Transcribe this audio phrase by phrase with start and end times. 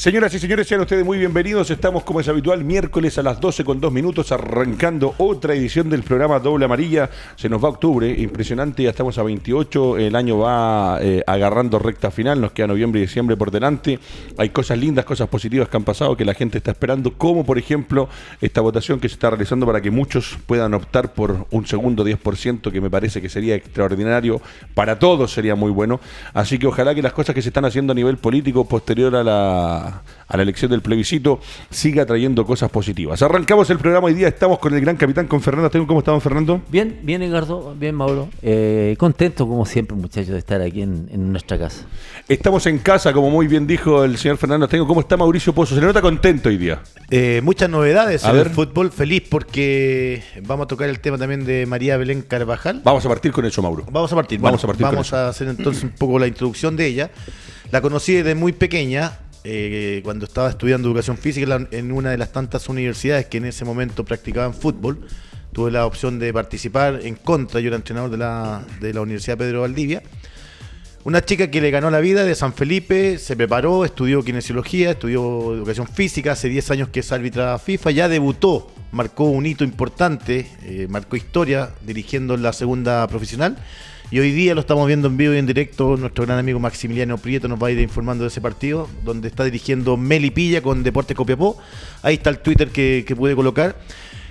[0.00, 1.70] Señoras y señores, sean ustedes muy bienvenidos.
[1.70, 6.04] Estamos, como es habitual, miércoles a las 12 con 2 minutos, arrancando otra edición del
[6.04, 7.10] programa Doble Amarilla.
[7.36, 9.98] Se nos va octubre, impresionante, ya estamos a 28.
[9.98, 13.98] El año va eh, agarrando recta final, nos queda noviembre y diciembre por delante.
[14.38, 17.58] Hay cosas lindas, cosas positivas que han pasado que la gente está esperando, como por
[17.58, 18.08] ejemplo
[18.40, 22.72] esta votación que se está realizando para que muchos puedan optar por un segundo 10%,
[22.72, 24.40] que me parece que sería extraordinario.
[24.72, 26.00] Para todos sería muy bueno.
[26.32, 29.22] Así que ojalá que las cosas que se están haciendo a nivel político posterior a
[29.22, 29.89] la
[30.28, 31.40] a, la elección del plebiscito
[31.70, 33.20] siga trayendo cosas positivas.
[33.22, 35.70] Arrancamos el programa hoy día, estamos con el gran capitán, con Fernando.
[35.86, 36.62] ¿Cómo estamos, Fernando?
[36.68, 38.28] Bien, bien, Edgardo, bien, Mauro.
[38.42, 41.84] Eh, contento, como siempre, muchachos, de estar aquí en, nuestra casa.
[42.28, 44.86] Estamos en casa, como muy bien dijo el señor Fernando Tengo.
[44.86, 45.74] ¿Cómo está Mauricio Pozo?
[45.74, 46.80] ¿Se le nota contento hoy día?
[47.10, 48.46] Eh, muchas novedades a en ver.
[48.48, 48.90] el fútbol.
[48.90, 52.82] Feliz porque vamos a tocar el tema también de María Belén Carvajal.
[52.84, 53.86] Vamos a partir con eso, Mauro.
[53.90, 54.40] Vamos a partir.
[54.40, 54.82] Vamos a partir.
[54.82, 57.10] Vamos a hacer entonces un poco la introducción de ella.
[57.70, 62.32] La conocí desde muy pequeña, eh, cuando estaba estudiando educación física en una de las
[62.32, 65.00] tantas universidades que en ese momento practicaban fútbol.
[65.52, 69.36] Tuve la opción de participar en contra, yo era entrenador de la, de la Universidad
[69.36, 70.02] Pedro Valdivia.
[71.02, 75.54] Una chica que le ganó la vida de San Felipe, se preparó, estudió kinesiología, estudió
[75.54, 80.46] educación física, hace 10 años que es árbitra FIFA, ya debutó, marcó un hito importante,
[80.62, 83.56] eh, marcó historia dirigiendo la segunda profesional
[84.12, 85.96] y hoy día lo estamos viendo en vivo y en directo.
[85.96, 89.44] Nuestro gran amigo Maximiliano Prieto nos va a ir informando de ese partido, donde está
[89.44, 91.56] dirigiendo Melipilla con Deportes Copiapó.
[92.02, 93.76] Ahí está el Twitter que, que pude colocar.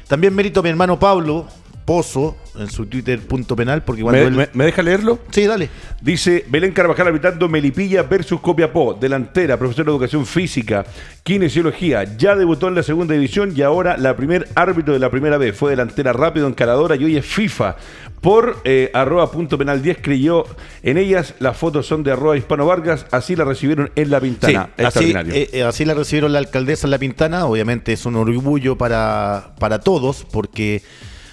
[0.09, 1.47] También mérito a mi hermano Pablo,
[1.89, 5.17] Pozo en su Twitter punto penal porque cuando ¿Me, ¿Me, deja leerlo?
[5.31, 5.71] Sí, dale.
[5.99, 10.85] Dice Belén Carvajal habitando Melipilla versus Copiapó, delantera, profesor de educación física,
[11.23, 15.39] kinesiología, ya debutó en la segunda división y ahora la primer árbitro de la primera
[15.39, 17.75] vez, fue delantera rápido, encaradora y hoy es FIFA.
[18.21, 20.43] Por eh, arroba punto penal 10 creyó
[20.83, 24.69] en ellas, las fotos son de arroba hispano Vargas, así la recibieron en la pintana.
[24.77, 28.77] así, eh, eh, así la recibieron la alcaldesa en la pintana, obviamente es un orgullo
[28.77, 30.83] para, para todos porque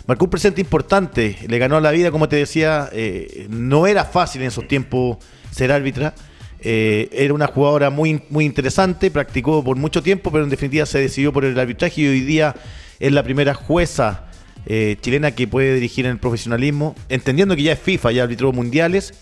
[0.06, 4.42] marcó un presente importante, le ganó la vida, como te decía, eh, no era fácil
[4.42, 5.18] en esos tiempos
[5.50, 6.14] ser árbitra.
[6.60, 10.98] Eh, era una jugadora muy, muy interesante, practicó por mucho tiempo, pero en definitiva se
[10.98, 12.54] decidió por el arbitraje y hoy día
[12.98, 14.24] es la primera jueza
[14.66, 18.52] eh, chilena que puede dirigir en el profesionalismo, entendiendo que ya es FIFA, ya arbitró
[18.52, 19.14] mundiales.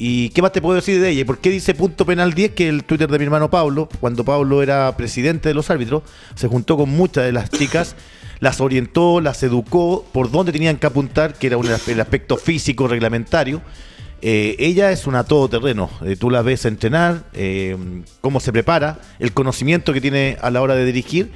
[0.00, 1.26] ¿Y qué más te puedo decir de ella?
[1.26, 2.52] ¿Por qué dice punto penal 10?
[2.52, 6.04] Que el Twitter de mi hermano Pablo, cuando Pablo era presidente de los árbitros,
[6.36, 7.96] se juntó con muchas de las chicas
[8.40, 12.88] las orientó, las educó por dónde tenían que apuntar, que era un, el aspecto físico
[12.88, 13.62] reglamentario.
[14.20, 15.90] Eh, ella es una todoterreno.
[16.04, 17.76] Eh, tú la ves entrenar, eh,
[18.20, 21.30] cómo se prepara, el conocimiento que tiene a la hora de dirigir.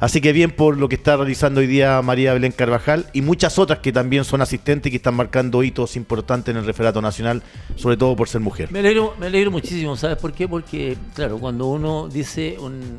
[0.00, 3.58] Así que bien por lo que está realizando hoy día María Belén Carvajal y muchas
[3.58, 7.42] otras que también son asistentes y que están marcando hitos importantes en el referato nacional,
[7.74, 8.70] sobre todo por ser mujer.
[8.70, 10.46] Me alegro, me alegro muchísimo, ¿sabes por qué?
[10.46, 12.56] Porque, claro, cuando uno dice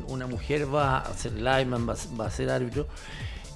[0.08, 2.86] una mujer va a ser lineman, va, va a ser árbitro,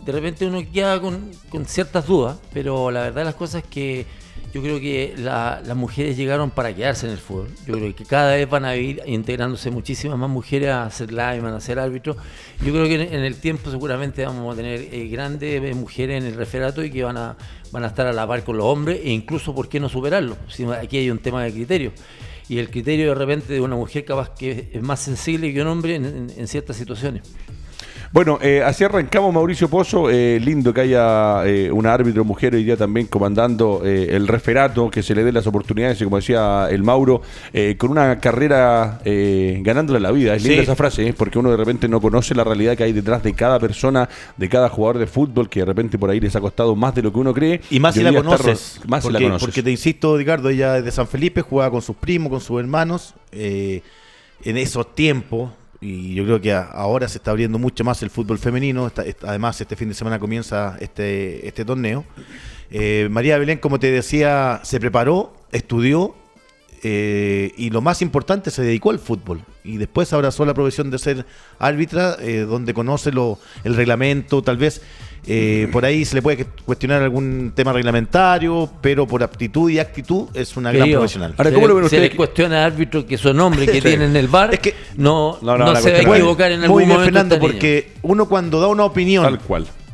[0.04, 1.30] de repente uno queda con,
[1.66, 4.06] ciertas dudas, pero la verdad de las cosas es que
[4.52, 7.48] yo creo que las mujeres llegaron para quedarse en el fútbol.
[7.66, 11.54] Yo creo que cada vez van a ir integrándose muchísimas más mujeres a ser lineman,
[11.54, 12.16] a ser árbitro.
[12.64, 16.28] Yo creo que en, el tiempo seguramente vamos a tener eh, grandes eh, mujeres en
[16.28, 17.36] el referato y que van a,
[17.72, 20.36] van a estar a la par con los hombres e incluso, ¿por qué no superarlo?
[20.48, 21.92] Si aquí hay un tema de criterio.
[22.48, 25.68] Y el criterio de repente de una mujer capaz que es más sensible que un
[25.68, 27.22] hombre en ciertas situaciones.
[28.12, 30.10] Bueno, eh, así arrancamos Mauricio Pozo.
[30.10, 35.02] Eh, lindo que haya eh, una árbitro mujer hoy día también comandando el referato, que
[35.02, 37.22] se le dé las oportunidades, y como decía el Mauro,
[37.78, 40.34] con una carrera ganándole la vida.
[40.34, 43.22] Es linda esa frase, porque uno de repente no conoce la realidad que hay detrás
[43.22, 46.40] de cada persona, de cada jugador de fútbol, que de repente por ahí les ha
[46.40, 47.60] costado más de lo que uno cree.
[47.70, 48.80] Y más si la conoces.
[48.86, 49.46] Más porque, la conoces.
[49.46, 52.60] Porque te insisto, Ricardo, ella es de San Felipe, jugaba con sus primos, con sus
[52.60, 53.14] hermanos.
[53.32, 53.82] en
[54.56, 55.50] esos tiempos
[55.84, 58.90] y yo creo que ahora se está abriendo mucho más el fútbol femenino.
[59.22, 62.06] además, este fin de semana comienza este, este torneo.
[62.70, 66.14] Eh, María Belén, como te decía, se preparó, estudió
[66.82, 69.42] eh, y lo más importante, se dedicó al fútbol.
[69.62, 71.26] Y después abrazó la profesión de ser
[71.58, 74.80] árbitra, eh, donde conoce lo, el reglamento, tal vez
[75.26, 80.28] eh, por ahí se le puede cuestionar algún tema reglamentario, pero por aptitud y actitud
[80.34, 81.34] es una gran profesional.
[81.36, 84.16] Ahora, ¿cómo se, lo se le cuestiona al árbitro que su nombre que tiene en
[84.16, 87.38] el bar es que, no, no, se va a equivocar en algún muy bien, Fernando,
[87.38, 89.38] porque uno cuando da una opinión,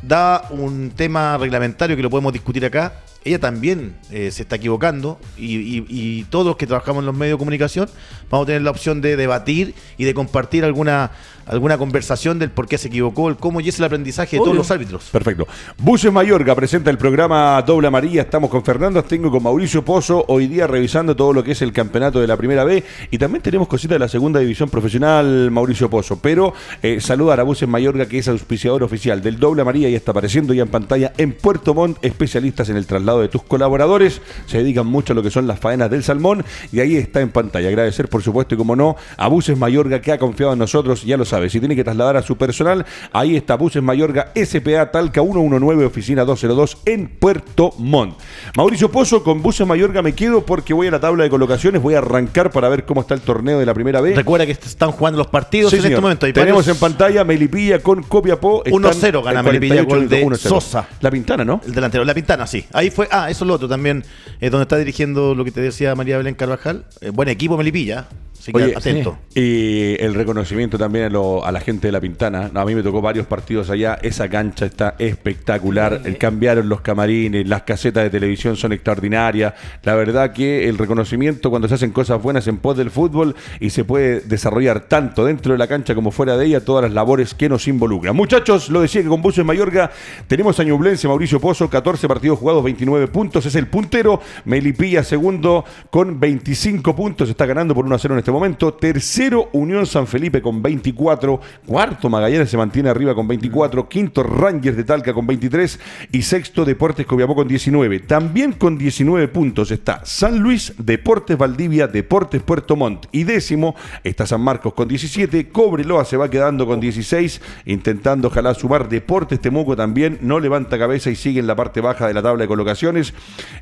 [0.01, 2.93] da un tema reglamentario que lo podemos discutir acá,
[3.23, 7.15] ella también eh, se está equivocando y, y- y todos los que trabajamos en los
[7.15, 7.89] medios de comunicación
[8.29, 11.11] vamos a tener la opción de debatir y de compartir alguna,
[11.45, 14.55] alguna conversación del por qué se equivocó, el cómo y es el aprendizaje de todos
[14.55, 15.09] los árbitros.
[15.11, 15.47] Perfecto.
[15.77, 18.21] Buses Mayorga presenta el programa Doble Amarilla.
[18.21, 20.23] Estamos con Fernando Tengo con Mauricio Pozo.
[20.29, 22.83] Hoy día revisando todo lo que es el campeonato de la Primera B.
[23.11, 26.19] Y también tenemos cositas de la Segunda División Profesional, Mauricio Pozo.
[26.21, 30.11] Pero eh, saludar a Buses Mayorga, que es auspiciador oficial del Doble Amarilla y está
[30.11, 31.97] apareciendo ya en pantalla en Puerto Montt.
[32.03, 34.21] Especialistas en el traslado de tus colaboradores.
[34.45, 36.43] Se dedican mucho a lo que son las faenas del salmón.
[36.71, 37.67] Y ahí está en pantalla.
[37.67, 41.03] Agradecer, por supuesto, y como no, a Buses Mayorga, que ha confiado en nosotros.
[41.03, 41.49] Ya lo sabe.
[41.49, 46.23] Si tiene que trasladar a su personal, ahí está Buses Mayorga, SPA Talca 119, oficina
[46.25, 48.17] 202 en Puerto Montt.
[48.55, 51.81] Mauricio Pozo, con Buses Mayorga me quedo porque voy a la tabla de colocaciones.
[51.81, 54.13] Voy a arrancar para ver cómo está el torneo de la primera B.
[54.15, 55.93] Recuerda que están jugando los partidos Sí, en señor.
[55.97, 56.25] este momento.
[56.25, 58.63] Hay Tenemos varios- en pantalla Melipilla con Copiapó.
[58.65, 60.49] Están 1-0 gana Melipilla, 48 gol de minutos, 1-0.
[60.61, 60.87] Sosa.
[61.01, 61.61] La Pintana, ¿no?
[61.65, 62.65] El delantero, la Pintana, sí.
[62.73, 63.00] Ahí fue.
[63.11, 64.03] Ah, eso es lo otro también.
[64.39, 66.85] Es donde está dirigiendo lo que te decía María Belén Carvajal.
[67.01, 68.07] Eh, buen equipo, Melipilla.
[68.41, 69.19] Así que Oye, atento.
[69.35, 72.49] Y el reconocimiento también a, lo- a la gente de La Pintana.
[72.51, 73.99] No, a mí me tocó varios partidos allá.
[74.01, 76.01] Esa cancha está espectacular.
[76.05, 79.53] El- cambiaron los camarines, las casetas de televisión son extraordinarias.
[79.83, 83.69] La verdad que el reconocimiento cuando se hacen cosas buenas en pos del fútbol y
[83.69, 87.35] se puede desarrollar tanto dentro de la cancha como fuera de ella todas las labores
[87.35, 88.15] que nos involucran.
[88.15, 89.91] Muchachos, lo decía que con Bucio en Mayorga
[90.27, 93.45] tenemos a Ñublense, Mauricio Pozo, 14 partidos jugados, 29 puntos.
[93.45, 94.19] Es el puntero.
[94.45, 97.29] Melipilla segundo con 25 puntos.
[97.29, 98.73] Está ganando por 1 a 0 en este momento.
[98.73, 101.39] Tercero, Unión San Felipe con 24.
[101.65, 103.87] Cuarto, Magallanes se mantiene arriba con 24.
[103.87, 105.79] Quinto, Rangers de Talca con 23.
[106.11, 107.99] Y sexto, Deportes Copiapó con 19.
[108.01, 113.05] También con 19 puntos está San Luis, Deportes Valdivia, Deportes Puerto Montt.
[113.11, 115.49] Y décimo está San Marcos con 17.
[115.49, 117.41] Cobreloa se va quedando con 16.
[117.65, 120.17] Intentando ojalá sumar Deportes Temuco también.
[120.21, 123.13] No levanta cabeza y sigue en la parte baja de la tabla de colocaciones.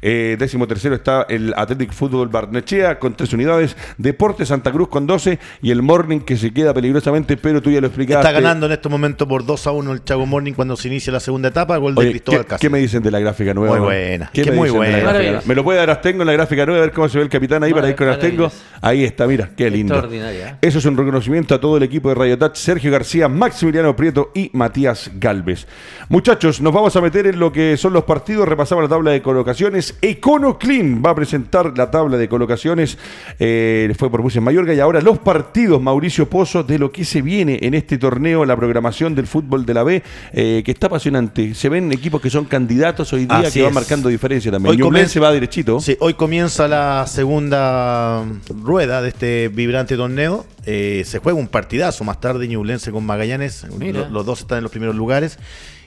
[0.02, 3.76] Eh, décimo tercero está el Athletic Fútbol Barnechea con 3 unidades.
[3.98, 5.40] Deportes Santa Cruz con 12.
[5.62, 8.28] Y el Morning que se queda peligrosamente, pero tú ya lo explicaste.
[8.28, 11.14] Está ganando en este momento por 2 a 1 el Chago Morning cuando se inicia
[11.14, 11.78] la segunda etapa.
[11.78, 13.78] Gol de Oye, Cristóbal ¿qué, qué me dicen de la gráfica nueva?
[13.78, 15.42] Muy buena, ¿Qué que me muy buena.
[15.46, 16.82] ¿Me lo puede dar Astengo en la gráfica nueva?
[16.82, 18.52] A ver cómo se ve el capitán ahí para ir con Astengo.
[18.82, 19.94] Ahí está, mira, qué lindo.
[19.94, 20.58] Extraordinaria.
[20.62, 24.32] Eso es un reconocimiento a todo el equipo de Radio Touch, Sergio García, Maximiliano Prieto
[24.36, 25.68] y Matías Galvez.
[26.10, 28.48] Muchachos, nos vamos a meter en lo que son los partidos.
[28.48, 29.98] Repasamos la tabla de colocaciones.
[30.02, 32.98] Econo Clean va a presentar la tabla de colocaciones.
[33.40, 34.74] Eh, fue por Buses Mayorga.
[34.74, 38.56] Y ahora los partidos, Mauricio Pozo, de lo que se viene en este torneo, la
[38.56, 40.04] programación del fútbol de la B,
[40.34, 41.54] eh, que está apasionante.
[41.54, 44.72] Se ven equipos que son candidatos hoy día Así que van marcando diferencia también.
[44.72, 45.80] Hoy Ñublense comienza- va derechito.
[45.80, 48.24] Sí, hoy comienza la segunda
[48.64, 50.46] rueda de este vibrante torneo.
[50.66, 53.66] Eh, se juega un partidazo más tarde Ñublense con Magallanes.
[54.12, 55.38] Los dos están en los primeros lugares.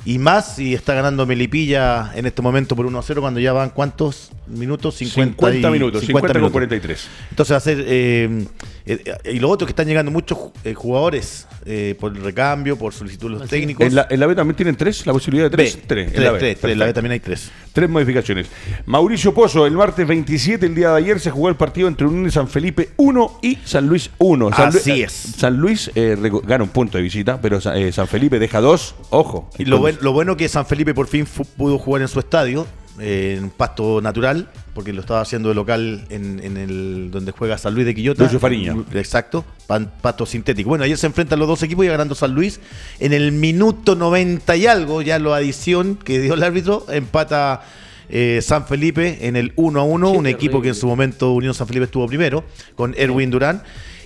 [0.04, 3.52] Y más, y está ganando Melipilla en este momento por 1 a 0 cuando ya
[3.52, 4.96] van cuántos minutos?
[4.96, 7.08] 50, 50 y- minutos, 50, con 43.
[7.30, 7.84] Entonces va a ser...
[7.86, 8.44] eh,
[8.84, 8.98] eh,
[9.32, 13.28] y lo otro que están llegando muchos eh, jugadores eh, por el recambio, por solicitud
[13.28, 13.50] de los Así.
[13.50, 13.86] técnicos.
[13.86, 15.76] En la, en la B también tienen tres, la posibilidad de tres.
[15.76, 16.38] B, tres, en tres, la B.
[16.40, 17.52] tres, tres, en la B también hay tres.
[17.72, 18.48] Tres modificaciones.
[18.86, 22.24] Mauricio Pozo, el martes 27, el día de ayer, se jugó el partido entre Unión
[22.24, 24.50] de San Felipe 1 y San Luis 1.
[24.52, 25.12] San Así Lu- es.
[25.12, 28.96] San Luis eh, gana un punto de visita, pero Sa- eh, San Felipe deja dos.
[29.10, 29.48] Ojo.
[29.58, 32.18] Y lo, buen- lo bueno que San Felipe por fin fu- pudo jugar en su
[32.18, 32.66] estadio,
[33.00, 37.56] eh, en pasto natural, porque lo estaba haciendo de local en, en el donde juega
[37.58, 38.24] San Luis de Quillota.
[38.24, 38.74] Lucho Fariña.
[38.94, 40.68] Exacto, pan- pasto sintético.
[40.70, 42.60] Bueno, ayer se enfrentan los dos equipos y ganando San Luis.
[43.00, 47.62] En el minuto 90 y algo, ya la adición que dio el árbitro, empata
[48.10, 51.32] eh, San Felipe en el 1 a 1, Qué un equipo que en su momento
[51.32, 52.44] Unión San Felipe estuvo primero,
[52.74, 53.62] con Erwin Durán.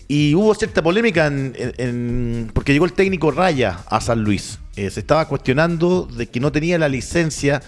[0.09, 4.59] Y hubo cierta polémica en, en- en- porque llegó el técnico Raya a San Luis.
[4.77, 7.61] Eh, se estaba cuestionando de que no tenía la licencia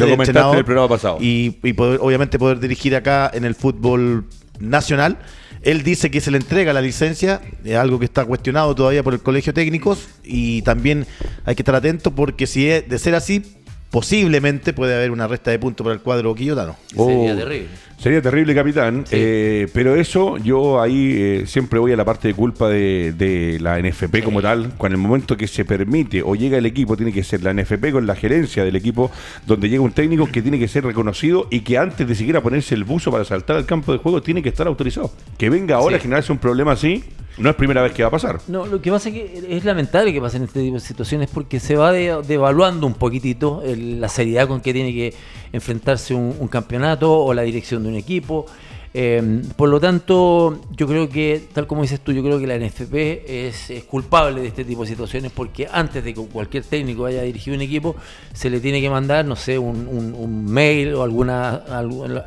[0.00, 1.18] lo comentaste en el programa pasado.
[1.20, 4.26] y, y poder- obviamente poder dirigir acá en el fútbol
[4.58, 5.18] nacional.
[5.62, 9.14] Él dice que se le entrega la licencia, es algo que está cuestionado todavía por
[9.14, 11.06] el colegio de técnicos y también
[11.44, 13.42] hay que estar atento porque si es de ser así,
[13.90, 16.76] posiblemente puede haber una resta de puntos para el cuadro quillotano.
[16.88, 17.68] Sería Oh, terrible.
[17.98, 19.04] Sería terrible, capitán.
[19.06, 19.16] Sí.
[19.18, 23.58] Eh, pero eso, yo ahí eh, siempre voy a la parte de culpa de, de
[23.58, 24.74] la NFP como tal.
[24.76, 27.90] Cuando el momento que se permite o llega el equipo, tiene que ser la NFP
[27.92, 29.10] con la gerencia del equipo,
[29.46, 32.74] donde llega un técnico que tiene que ser reconocido y que antes de siquiera ponerse
[32.74, 35.10] el buzo para saltar al campo de juego, tiene que estar autorizado.
[35.38, 36.00] Que venga ahora Sí.
[36.00, 37.02] a generarse un problema así,
[37.38, 38.38] no es primera vez que va a pasar.
[38.48, 41.60] No, lo que pasa es que es lamentable que pasen este tipo de situaciones porque
[41.60, 45.14] se va de- devaluando un poquitito el- la seriedad con que tiene que
[45.52, 48.46] enfrentarse un, un campeonato o la dirección un equipo.
[48.98, 52.56] Eh, por lo tanto, yo creo que, tal como dices tú, yo creo que la
[52.56, 57.20] NFP es, culpable de este tipo de situaciones porque antes de que cualquier técnico vaya
[57.20, 57.94] a dirigir un equipo,
[58.32, 61.56] se le tiene que mandar, no sé, un, mail o alguna,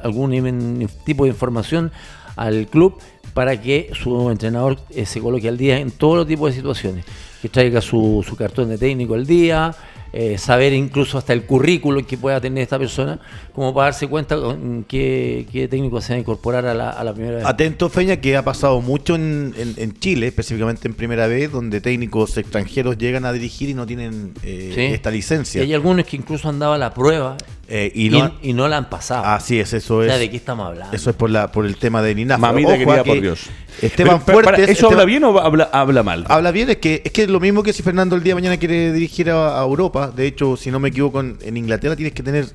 [0.04, 1.92] algún, tipo de información
[2.36, 3.00] al club
[3.34, 7.04] para que su entrenador eh, se coloque al día en todo tipo de situaciones.
[7.42, 9.74] Que traiga su, su cartón de técnico al día,
[10.14, 13.20] eh, saber incluso hasta el currículum que pueda tener esta persona,
[13.54, 17.04] como para darse cuenta con qué, qué técnico se va a incorporar a la, a
[17.04, 17.46] la primera vez.
[17.46, 21.82] Atento, Feña, que ha pasado mucho en, en- en Chile, específicamente en primera vez, donde
[21.82, 24.82] técnicos extranjeros llegan a dirigir y no tienen eh, Sí.
[24.94, 25.62] esta Y licencia.
[25.62, 27.38] hay algunos que incluso han dado la prueba
[27.72, 29.24] Eh, y no, y no la han pasado.
[29.26, 30.20] así es, eso o sea, es.
[30.20, 30.96] ¿de qué estamos hablando?
[30.96, 32.40] Eso es por la por el tema de Ninafa.
[32.40, 33.42] Mamita Ojo, querida, que por Dios.
[33.82, 34.70] Esteban Pero, para, Fuertes.
[34.70, 36.26] ¿Eso Esteban- habla bien o habla, habla mal?
[36.28, 38.36] Habla bien, es que es que es lo mismo que si Fernando el día de
[38.42, 40.10] mañana quiere dirigir a, a Europa.
[40.10, 42.48] De hecho, si no me equivoco, en, en Inglaterra tienes que tener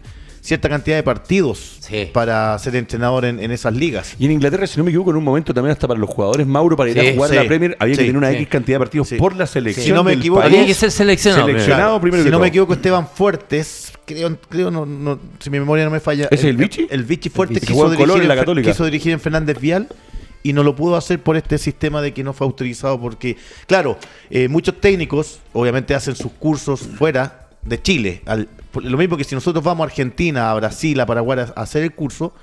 [0.44, 2.10] cierta cantidad de partidos Sí.
[2.12, 4.14] para ser entrenador en, en esas ligas.
[4.18, 6.46] Y en Inglaterra, si no me equivoco, en un momento también hasta para los jugadores,
[6.46, 8.28] Mauro, para ir Sí, a jugar sí, a la Premier, había sí, que tener una
[8.30, 8.36] sí.
[8.36, 9.16] X cantidad de partidos Sí.
[9.16, 9.86] por la selección.
[9.86, 10.52] Si no me del equivoco, país.
[10.54, 11.46] Había que ser seleccionado.
[11.46, 12.42] Seleccionado primero si que no todo.
[12.42, 16.28] me equivoco, Esteban Fuertes, creo, creo no, no- si mi memoria no me falla.
[16.30, 16.86] ¿Es el Vichy?
[16.90, 18.70] El Vichy Fuertes Que quiso, dirigir en la Fe- Católica.
[18.70, 19.88] quiso dirigir en Fernández Vial
[20.42, 23.96] y no lo pudo hacer por este sistema de que no fue autorizado porque, claro,
[24.28, 28.22] eh, muchos técnicos obviamente hacen sus cursos fuera de Chile.
[28.26, 28.48] Al-
[28.82, 31.94] lo mismo que si nosotros vamos a Argentina, a Brasil, a Paraguay a hacer el
[31.94, 32.34] curso,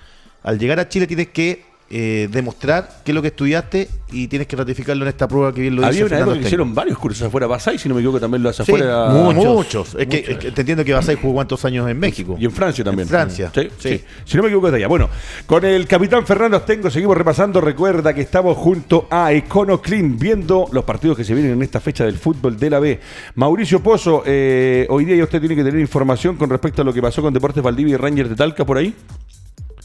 [0.44, 4.48] al llegar a Chile tienes que eh, demostrar qué es lo que estudiaste y tienes
[4.48, 6.48] que ratificarlo en esta prueba que bien lo dice Había una época que Stein.
[6.48, 7.48] hicieron varios cursos afuera.
[7.48, 9.10] Basay, si no me equivoco, también lo hace Sí, afuera.
[9.10, 9.44] muchos.
[9.46, 9.96] Muchos.
[10.00, 12.38] Es que, es que te entiendo que Basay jugó cuántos años en México.
[12.40, 13.08] Y en Francia también.
[13.08, 13.90] En Francia, Sí, sí.
[13.98, 14.04] sí.
[14.26, 14.88] Si no me equivoco, es de allá.
[14.88, 15.10] Bueno,
[15.46, 17.60] con el capitán Fernando Astengo seguimos repasando.
[17.62, 21.80] Recuerda que estamos junto a Econo Clean viendo los partidos que se vienen en esta
[21.82, 23.00] fecha del fútbol de la B.
[23.36, 26.94] Mauricio Pozo, eh, hoy día ya usted tiene que tener información con respecto a lo
[26.94, 28.94] que pasó con Deportes Valdivia y Rangers de Talca por ahí.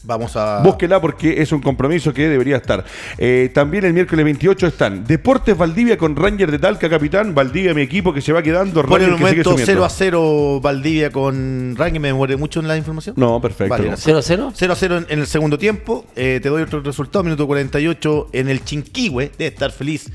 [0.07, 0.61] Vamos a.
[0.61, 2.85] Búsquela porque es un compromiso que debería estar.
[3.17, 7.35] Eh, también el miércoles 28 están Deportes Valdivia con Rangers de Talca, capitán.
[7.35, 8.85] Valdivia, mi equipo que se va quedando.
[8.85, 9.71] Por el Rangers que sigue momento sumiendo.
[9.73, 11.99] 0 a 0 Valdivia con Ranking.
[11.99, 13.15] ¿Me demoré mucho en la información?
[13.17, 13.69] No, perfecto.
[13.69, 13.89] Vale, no.
[13.89, 14.15] gracias.
[14.15, 14.51] ¿0 a 0?
[14.55, 16.05] 0 a 0 en, en el segundo tiempo.
[16.15, 17.23] Eh, te doy otro resultado.
[17.25, 19.31] Minuto 48 en el Chinquihue.
[19.37, 20.09] Debe estar feliz.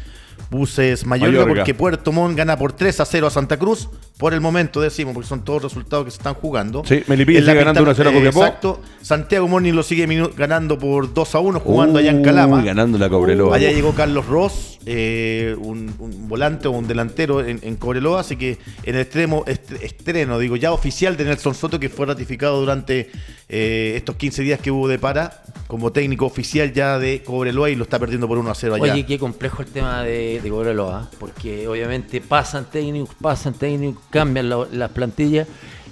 [0.53, 1.55] Buses Mallorca, Mallorca.
[1.63, 3.89] porque Puerto Montt gana por 3 a 0 a Santa Cruz.
[4.19, 6.85] Por el momento decimos, porque son todos resultados que se están jugando.
[6.87, 8.45] Sí, Melipilla sigue ganando Pintana- 1 a 0 a Copiapó.
[8.45, 8.81] Exacto.
[9.01, 10.07] Santiago Morning lo sigue
[10.37, 12.63] ganando por 2 a 1 jugando allá en Calama.
[12.63, 13.57] Ganando la Cobreloa.
[13.57, 18.37] Allá llegó Carlos Ross, eh, un, un volante o un delantero en, en Cobreloa, así
[18.37, 22.61] que en el extremo, est- estreno, digo, ya oficial de Nelson Soto, que fue ratificado
[22.61, 23.11] durante
[23.49, 27.75] eh, estos 15 días que hubo de para, como técnico oficial ya de Cobreloa y
[27.75, 28.93] lo está perdiendo por 1 a 0 allá.
[28.93, 31.09] Oye, qué complejo el tema de, de Cobreloa, ¿ah?
[31.21, 35.47] porque obviamente pasan técnicos, pasan técnicos, cambian la- las plantillas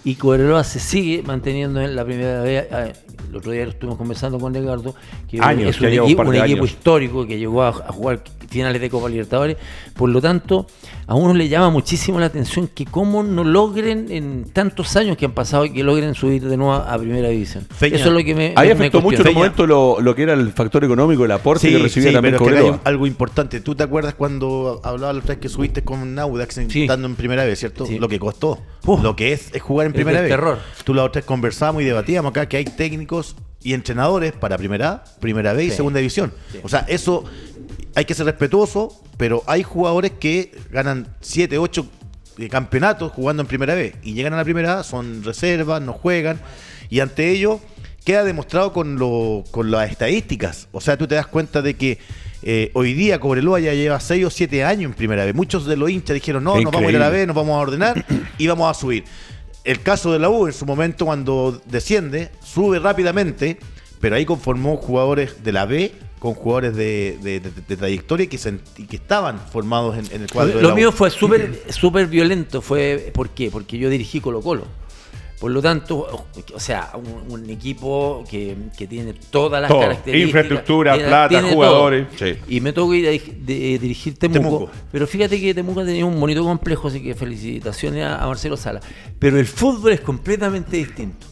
[0.04, 2.66] y Cobreloa se sigue manteniendo en la primera vez.
[3.30, 4.94] El otro día estuvimos conversando con Edgardo,
[5.28, 9.08] que Años, es un, un equipo histórico que llegó a, a jugar finales de Copa
[9.08, 9.56] Libertadores.
[9.94, 10.66] Por lo tanto,
[11.06, 15.26] a uno le llama muchísimo la atención que cómo no logren en tantos años que
[15.26, 17.64] han pasado y que logren subir de nuevo a primera división.
[17.70, 18.52] Feña, Eso es lo que me.
[18.56, 19.38] Ahí me afectó mucho en cuestiona.
[19.38, 22.58] momento lo, lo que era el factor económico, el aporte que recibía también pero que
[22.58, 23.60] hay algo importante.
[23.60, 26.82] ¿Tú te acuerdas cuando hablaba la otra vez que subiste con Audax Sí.
[26.82, 27.86] estando en primera vez, cierto?
[27.86, 28.00] Sí.
[28.00, 28.58] Lo que costó.
[28.84, 29.02] Uf.
[29.02, 30.30] lo que es, es jugar en primera vez.
[30.30, 30.58] terror.
[30.84, 35.04] Tú la otra vez conversábamos y debatíamos acá que hay técnicos y entrenadores para primera
[35.20, 36.32] primera B y segunda división.
[36.52, 36.60] Sí.
[36.62, 37.24] O sea, eso
[37.94, 41.86] hay que ser respetuoso, pero hay jugadores que ganan 7, 8
[42.50, 46.40] campeonatos jugando en primera B y llegan a la primera son reservas, no juegan
[46.88, 47.60] y ante ello
[48.04, 50.68] queda demostrado con, lo, con las estadísticas.
[50.72, 51.98] O sea, tú te das cuenta de que
[52.42, 55.32] eh, hoy día Cobreloa ya lleva 6 o 7 años en primera B.
[55.32, 57.10] Muchos de los hinchas dijeron, no, nos vamos a ir a la.
[57.10, 58.04] B, nos vamos a ordenar
[58.38, 59.04] y vamos a subir.
[59.64, 63.58] El caso de la U en su momento cuando desciende, sube rápidamente,
[64.00, 68.38] pero ahí conformó jugadores de la B con jugadores de, de- de- de trayectoria que,
[68.38, 70.76] se- que estaban formados en, en el cuadro de Lo la U.
[70.76, 72.60] mío fue súper súper violento.
[72.62, 73.50] Fue, ¿Por qué?
[73.50, 74.66] Porque yo dirigí Colo Colo.
[75.40, 79.80] Por lo tanto, o sea, un, un equipo que, que tiene todas las Todo.
[79.80, 80.26] características.
[80.28, 82.06] Infraestructura, tiene- plata, tiene jugadores.
[82.18, 82.34] Sí.
[82.48, 84.70] Y me tocó ir a de- dirigir Temuco, Temuco.
[84.92, 88.80] Pero fíjate que Temuco tenía un bonito complejo, así que felicitaciones a, a Marcelo Sala.
[89.18, 91.26] Pero el fútbol es completamente distinto.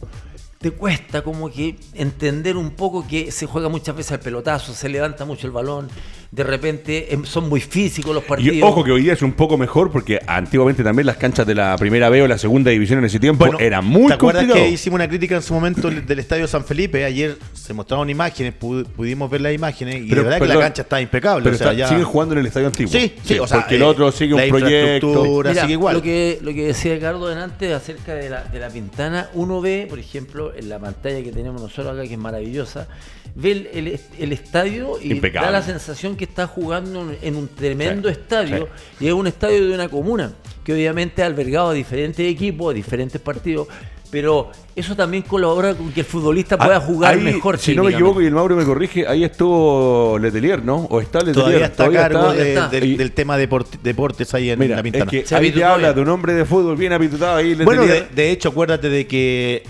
[0.59, 4.89] Te cuesta como que entender un poco que se juega muchas veces al pelotazo, se
[4.89, 5.89] levanta mucho el balón,
[6.31, 8.71] de repente em, son muy físicos los Y partidos.
[8.71, 11.75] ojo que hoy día es un poco mejor porque antiguamente también las canchas de la
[11.79, 14.69] primera B o la segunda división en ese tiempo Bueno, eran muy ¿Te acuerdas complicados.
[14.69, 17.03] que hicimos una crítica en su momento del Estadio San Felipe?
[17.05, 20.61] Ayer se mostraron imágenes, pu- pudimos ver las imágenes y Pero, de verdad que la
[20.61, 21.45] cancha está impecable.
[21.45, 22.93] Pero o sea, está- ya- siguen jugando en el estadio antiguo.
[22.93, 25.43] Sí, sí, o sea, porque el eh, otro sigue un la proyecto.
[25.47, 25.97] Mira, sigue igual.
[25.97, 29.87] Lo que, lo que decía Ricardo delante acerca de la, de la pintana, uno ve,
[29.89, 32.87] por ejemplo, en la pantalla que tenemos nosotros acá, que es maravillosa,
[33.35, 35.47] ve el, el- el estadio y Impecable.
[35.47, 38.69] da la sensación que está jugando en- un tremendo Sí, estadio
[39.01, 40.33] y es un estadio de una comuna
[40.63, 43.69] que obviamente ha albergado a diferentes equipos, a diferentes partidos.
[44.11, 47.59] Pero eso también colabora con que el futbolista pueda Ah, jugar ahí, mejor.
[47.59, 50.87] Si no me equivoco y el Mauro me corrige, ahí estuvo Letelier, ¿no?
[50.91, 51.35] O está Letelier.
[51.35, 52.43] Todavía está a cargo está.
[52.43, 52.69] de- está.
[52.69, 55.11] del, Y- del tema deport- deportes ahí en Mira, la es pintana.
[55.11, 57.55] que Se ahí te habitutó habla de un hombre de fútbol bien habitutado ahí.
[57.55, 58.15] Bueno, de, Letelier.
[58.15, 59.63] de hecho, acuérdate de que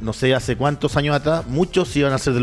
[0.00, 2.40] no sé hace cuántos años atrás, muchos iban a ser de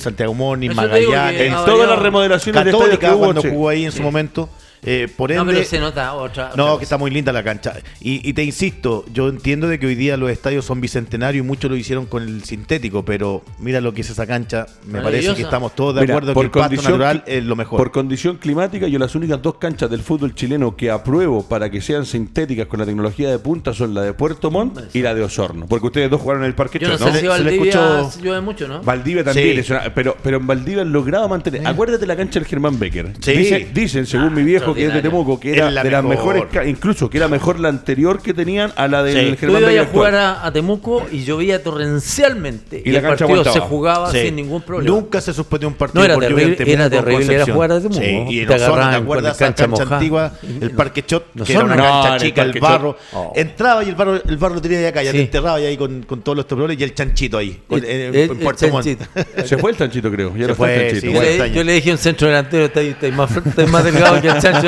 [0.00, 3.24] Santiago Morning, Eso te digo que Magallanes, en todas las remodelaciones de Católica que hubo,
[3.24, 3.48] cuando sí.
[3.50, 3.98] jugó ahí en Sí.
[3.98, 4.48] su momento.
[4.84, 6.46] Eh, por No, ende, pero se nota otra.
[6.48, 6.78] otra No, cosa.
[6.78, 7.74] que está muy linda la cancha.
[8.00, 11.46] Y, y te insisto, yo entiendo de que hoy día los estadios son bicentenarios y
[11.46, 14.66] muchos lo hicieron con el sintético, pero mira lo que es esa cancha.
[14.86, 17.44] Me parece que estamos todos de Mira, acuerdo que por el pasto condición natural es
[17.44, 17.78] lo mejor.
[17.78, 21.80] Por condición climática, yo las únicas dos canchas del fútbol chileno que apruebo para que
[21.80, 25.22] sean sintéticas con la tecnología de punta son la de Puerto Montt y la de
[25.22, 25.66] Osorno.
[25.68, 27.10] Porque ustedes dos jugaron en el Parque Yo no sé ¿no?
[27.12, 28.82] si Se le Valdivia escuchó- llueve mucho, ¿no?
[28.82, 29.60] Valdivia también Sí.
[29.60, 31.64] es una- pero, pero en Valdivia han logrado mantener.
[31.68, 33.12] Acuérdate la cancha del Germán Becker.
[33.20, 33.32] Sí.
[33.32, 35.02] Dice- dicen, según mi viejo, que es de.
[35.02, 36.34] Temuco, que era la de las mejor.
[36.36, 39.36] mejores, incluso que era mejor la anterior que tenían a la del Sí.
[39.38, 39.88] Germán ibas Becker.
[39.88, 42.82] a jugar a, a Temuco y llovía torrencialmente.
[42.84, 44.18] Y la el cancha partido se jugaba Sí.
[44.22, 44.94] sin ningún problema.
[44.94, 47.26] Nunca se suspendió un partido No, era por terrible- en Temuco, era terrible ir a
[47.26, 47.54] Concepción.
[47.54, 48.00] jugar a Temuco.
[48.00, 49.96] Sí, y Te ¿te agarraban con acuerdas la esa cancha cancha mojada.
[49.98, 50.32] antigua?
[50.60, 51.82] El Parque Chot, que era una no.
[51.82, 52.96] Cancha el chica, el barro.
[53.12, 53.32] Oh.
[53.34, 55.76] Entraba y el barro, el barro lo tenía de acá, ya te enterraba y ahí
[55.76, 58.84] con, con todos los temblores y el chanchito ahí, en, Puerto Montt.
[58.86, 59.04] chanchito.
[59.46, 60.30] Se fue el chanchito, creo.
[60.36, 61.12] Ya no está fue, el chanchito.
[61.12, 64.28] Yo, le, yo dije a un centro delantero, está, está más, está más delgado que
[64.28, 64.61] el chancho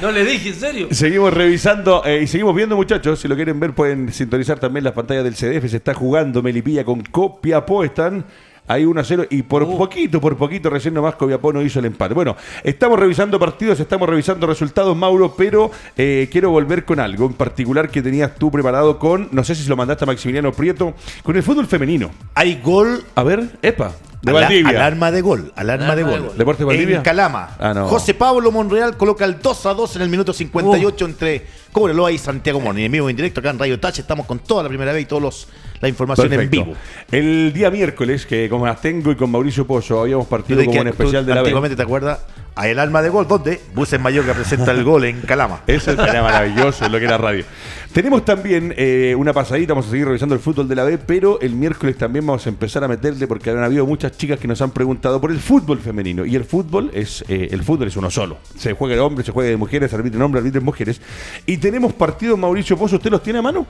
[0.00, 0.88] No le dije, en serio.
[0.90, 3.20] Seguimos revisando eh, y seguimos viendo, muchachos.
[3.20, 5.70] Si lo quieren ver, pueden sintonizar también las pantallas del CDF.
[5.70, 7.84] Se está jugando Melipilla con Copiapó.
[7.84, 8.24] Están
[8.68, 11.84] ahí 1 a 0 y por poquito, por poquito, recién nomás Copiapó no hizo el
[11.86, 12.14] empate.
[12.14, 17.32] Bueno, estamos revisando partidos, estamos revisando resultados, Mauro, pero eh, quiero volver con algo en
[17.34, 21.36] particular que tenías tú preparado con, no sé si lo mandaste a Maximiliano Prieto, con
[21.36, 22.10] el fútbol femenino.
[22.34, 23.92] Hay gol A ver, Epa,
[24.22, 24.70] de Ala- Valdivia.
[24.70, 26.28] Alarma de gol, alarma Alarma de de gol.
[26.28, 26.38] gol.
[26.38, 26.96] ¿Deportes Valdivia?
[26.96, 27.56] En Calama.
[27.58, 27.86] Ah, no.
[27.88, 31.46] José Pablo Monreal coloca el 2 a 2 en el minuto 58 entre
[31.76, 32.86] Cobreloa y Santiago Moni.
[32.86, 33.98] En vivo en directo acá en Radio Touch.
[33.98, 35.46] Estamos con toda la primera vez y los
[35.82, 36.56] la información Perfecto.
[36.56, 36.76] en vivo.
[37.12, 40.88] El día miércoles, que con Astengo y con Mauricio Pozo habíamos partido como que un
[40.88, 41.40] especial tú de la.
[41.40, 42.20] Antiguamente te acuerdas
[42.56, 45.60] a el alma de gol donde Buses Mayorga presenta el gol en Calama.
[45.66, 47.44] Eso era maravilloso, lo que era radio.
[47.92, 51.40] Tenemos también eh, una pasadita, vamos a seguir revisando el fútbol de la B, pero
[51.40, 54.60] el miércoles también vamos a empezar a meterle porque han habido muchas chicas que nos
[54.62, 56.24] han preguntado por el fútbol femenino.
[56.24, 58.38] Y el fútbol es eh, el fútbol es uno solo.
[58.56, 61.00] Se juega de hombres, se juega de mujeres, arbitren hombres, arbitren mujeres.
[61.44, 63.66] Y tenemos partidos, Mauricio Pozo, ¿usted los tiene a mano?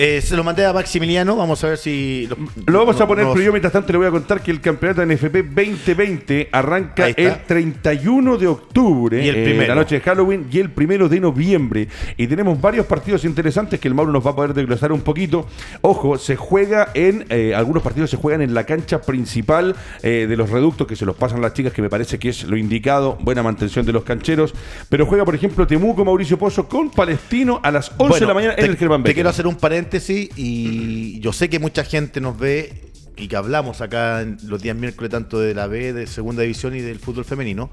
[0.00, 2.28] Eh, se lo mandé a Maximiliano, vamos a ver si...
[2.66, 5.04] Lo vamos a poner, pero yo mientras tanto le voy a contar que el campeonato
[5.04, 9.66] NFP 2020 arranca el 31 de octubre, Y el eh, primero.
[9.66, 11.88] la noche de Halloween, y el primero de noviembre.
[12.16, 15.48] Y tenemos varios partidos interesantes que el Mauro nos va a poder desglosar un poquito.
[15.80, 20.50] Ojo, se juega en, eh, algunos partidos se juegan en la cancha principal de los
[20.50, 23.42] reductos que se los pasan las chicas, que me parece que es lo indicado, buena
[23.42, 24.54] mantención de los cancheros.
[24.88, 28.54] Pero juega, por ejemplo, Temuco Mauricio Pozo con Palestino a las 11 de la mañana
[28.54, 29.87] te, en el Germán te quiero hacer un paréntesis
[30.36, 32.82] y yo sé que mucha gente nos ve
[33.16, 36.76] y que hablamos acá en los días miércoles tanto de la B, de segunda división
[36.76, 37.70] y del fútbol femenino.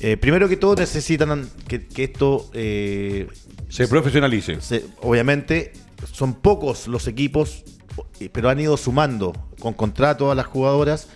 [0.00, 3.26] Eh, primero que todo necesitan que, que esto, eh,
[3.68, 4.60] Se profesionalice.
[4.60, 5.72] se- obviamente,
[6.12, 7.64] son pocos los equipos,
[8.32, 11.08] pero han ido sumando con contrato a las jugadoras.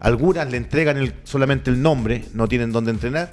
[0.00, 3.32] Algunas le entregan el- solamente el nombre, no tienen dónde entrenar,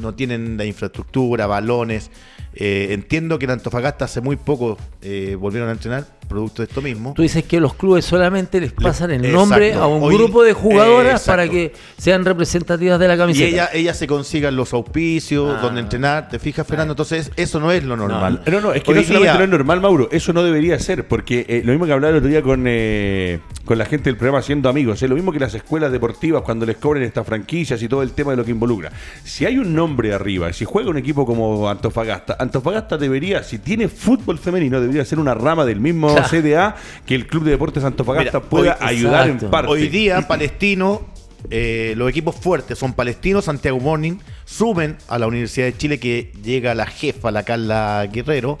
[0.00, 2.10] no tienen la infraestructura, balones.
[2.58, 6.80] Eh, entiendo que en Antofagasta hace muy poco eh, volvieron a entrenar, producto de esto
[6.82, 7.12] mismo.
[7.14, 9.38] Tú dices que los clubes solamente les pasan el exacto.
[9.38, 13.46] nombre a un Hoy- grupo de jugadoras para que sean representativas de la Y camiseta.
[13.48, 15.60] ella, ellas se consigan los auspicios, Ah.
[15.62, 16.92] donde entrenar, ¿te fijas, Fernando?
[16.94, 18.42] Entonces, eso no es lo normal.
[18.50, 20.08] No, no, es que Hoy no solamente día- no es normal, Mauro.
[20.10, 23.38] Eso no debería ser, porque eh, lo mismo que hablaba el otro día con, eh,
[23.64, 26.64] con la gente del programa Siendo Amigos, es lo mismo que las escuelas deportivas cuando
[26.66, 28.90] les cobren estas franquicias y todo el tema de lo que involucra.
[29.24, 33.88] Si hay un nombre arriba, si juega un equipo como Antofagasta, Antofagasta debería, si tiene
[33.88, 36.28] fútbol femenino, debería ser una rama del mismo Claro.
[36.28, 39.44] CDA que el Club de Deportes Antofagasta Mira, pueda hoy- ayudar exacto.
[39.46, 39.70] en parte.
[39.72, 41.02] Hoy día, Palestino,
[41.50, 46.32] eh, los equipos fuertes son Palestino, Santiago Morning, suben a la Universidad de Chile que
[46.42, 48.58] llega la jefa, la Carla Guerrero,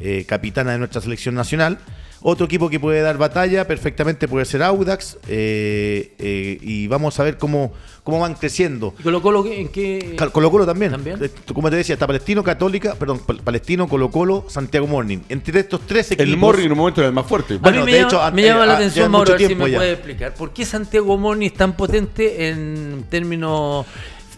[0.00, 1.78] eh, capitana de nuestra selección nacional.
[2.26, 5.18] Otro equipo que puede dar batalla perfectamente puede ser Audax.
[5.28, 7.70] eh, eh, y vamos a ver cómo,
[8.02, 8.94] cómo van creciendo.
[8.98, 10.16] ¿Y Colo Colo en qué?
[10.32, 10.90] Colo Colo también.
[10.92, 11.22] ¿También?
[11.22, 15.18] Eh, Como te decía, está Palestino, Católica, perdón, Pal- Palestino, Colo Colo, Santiago Morning.
[15.28, 16.26] Entre estos tres equipos.
[16.26, 17.56] El Morri en un momento era el más fuerte.
[17.56, 19.46] A Bueno, mí me de llama, hecho, me llama ah, la atención, Mauro, a ver
[19.48, 19.76] si me ya.
[19.76, 20.34] puede explicar.
[20.34, 23.84] ¿Por qué Santiago Moni es tan potente en términos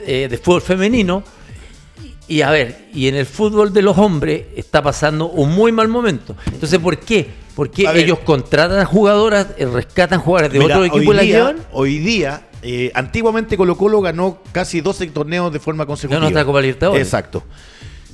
[0.05, 1.23] eh, de fútbol femenino?
[2.27, 5.87] Y a ver, y en el fútbol de los hombres está pasando un muy mal
[5.87, 6.35] momento.
[6.53, 7.46] Entonces, ¿por qué?
[7.57, 11.25] Porque ellos contratan a jugadoras, eh, rescatan jugadoras de Mira, otro equipo y hoy las
[11.25, 11.57] día, llevan.
[11.73, 16.45] Hoy día, eh, antiguamente Colo Colo ganó casi 12 torneos de forma consecutiva.
[16.45, 17.03] Copa Libertadores.
[17.03, 17.43] Exacto.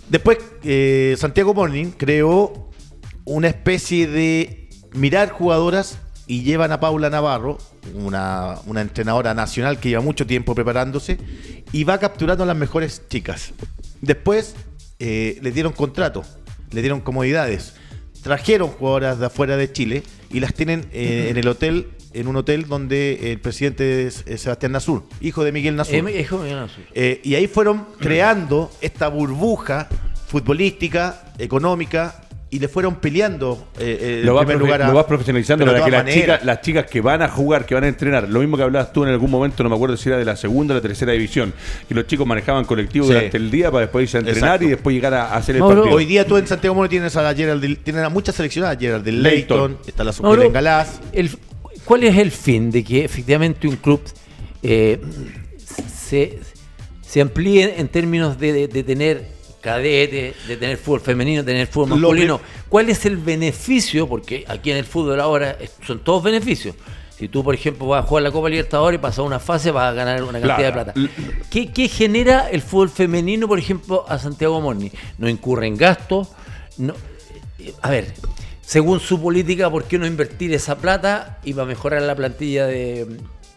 [0.08, 2.70] Después, eh, Santiago Morning creó
[3.24, 7.58] una especie de mirar jugadoras y llevan a Paula Navarro,
[7.94, 11.18] una, una entrenadora nacional que lleva mucho tiempo preparándose,
[11.72, 13.52] y va capturando a las mejores chicas.
[14.00, 14.54] Después
[14.98, 16.22] eh, le dieron contrato,
[16.70, 17.74] le dieron comodidades.
[18.22, 22.36] Trajeron jugadoras de afuera de Chile y las tienen eh, en el hotel, en un
[22.36, 25.94] hotel donde el presidente es eh, Sebastián Nasur, hijo de Miguel Nasur.
[26.08, 26.82] Eh, como- no, sí.
[26.94, 29.88] Eh, y ahí fueron creando esta burbuja
[30.26, 32.21] futbolística, económica,
[32.52, 35.06] y le fueron peleando eh, eh, Lo en vas, primer profe- lugar a- lo vas
[35.06, 38.28] profesionalizando para que las chicas, las chicas que van a jugar, que van a entrenar,
[38.28, 40.36] lo mismo que hablabas tú en algún momento, no me acuerdo si era de la
[40.36, 41.54] segunda o la tercera división,
[41.88, 43.14] que los chicos manejaban colectivo Sí.
[43.14, 44.64] durante el día para después irse a entrenar Exacto.
[44.66, 45.90] y después llegar a, a hacer el partido.
[45.90, 49.02] Hoy día tú en Santiago Moro tienes a la Gerald, tienes a muchas seleccionadas, Gerald
[49.04, 49.58] del Leighton.
[49.70, 51.00] Leighton, está la Mauro, Sucre Galás.
[51.14, 51.30] el-
[51.86, 54.02] ¿Cuál es el fin de que efectivamente un club
[54.62, 55.00] eh,
[55.90, 56.38] se,
[57.00, 59.31] se amplíe en términos de, de- de tener
[59.62, 62.40] cadete, de tener fútbol femenino, de tener fútbol masculino?
[62.68, 64.06] ¿Cuál es el beneficio?
[64.06, 66.74] Porque aquí en el fútbol ahora son todos beneficios.
[67.18, 69.92] Si tú, por ejemplo, vas a jugar la Copa Libertadores, pasas una fase, vas a
[69.94, 70.94] ganar una cantidad de plata.
[71.50, 74.90] ¿Qué, qué genera el fútbol femenino, por ejemplo, a Santiago Morni?
[75.18, 76.28] No incurre en gastos.
[76.78, 76.94] No,
[77.60, 78.12] eh, a ver,
[78.60, 82.66] según su política, ¿por qué no invertir esa plata y va a mejorar la plantilla
[82.66, 83.06] de,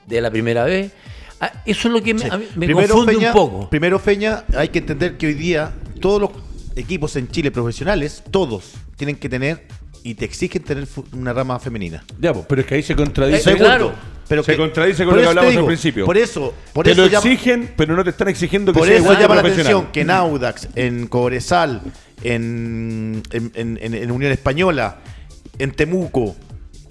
[0.06, 0.92] de la primera vez?
[1.40, 2.28] Ah, eso es lo que me, Sí.
[2.30, 3.70] a mí me confunde un poco.
[3.70, 5.74] Primero, Feña, hay que entender que hoy día
[6.06, 6.30] todos los
[6.76, 9.64] equipos en Chile profesionales, todos, tienen que tener
[10.04, 12.06] y te exigen tener una rama femenina.
[12.20, 13.54] Ya, pues, pero es que ahí se contradice.
[13.54, 13.92] Eh, claro.
[14.28, 16.06] pero Se que- contradice con lo que hablamos al digo, principio.
[16.06, 18.88] Por eso, por te eso lo llama- exigen, pero no te están exigiendo que Por
[18.88, 21.82] sea eso igual llama la atención que en Audax, en Cobresal,
[22.22, 25.00] en- en- en Unión Española,
[25.58, 26.36] en Temuco,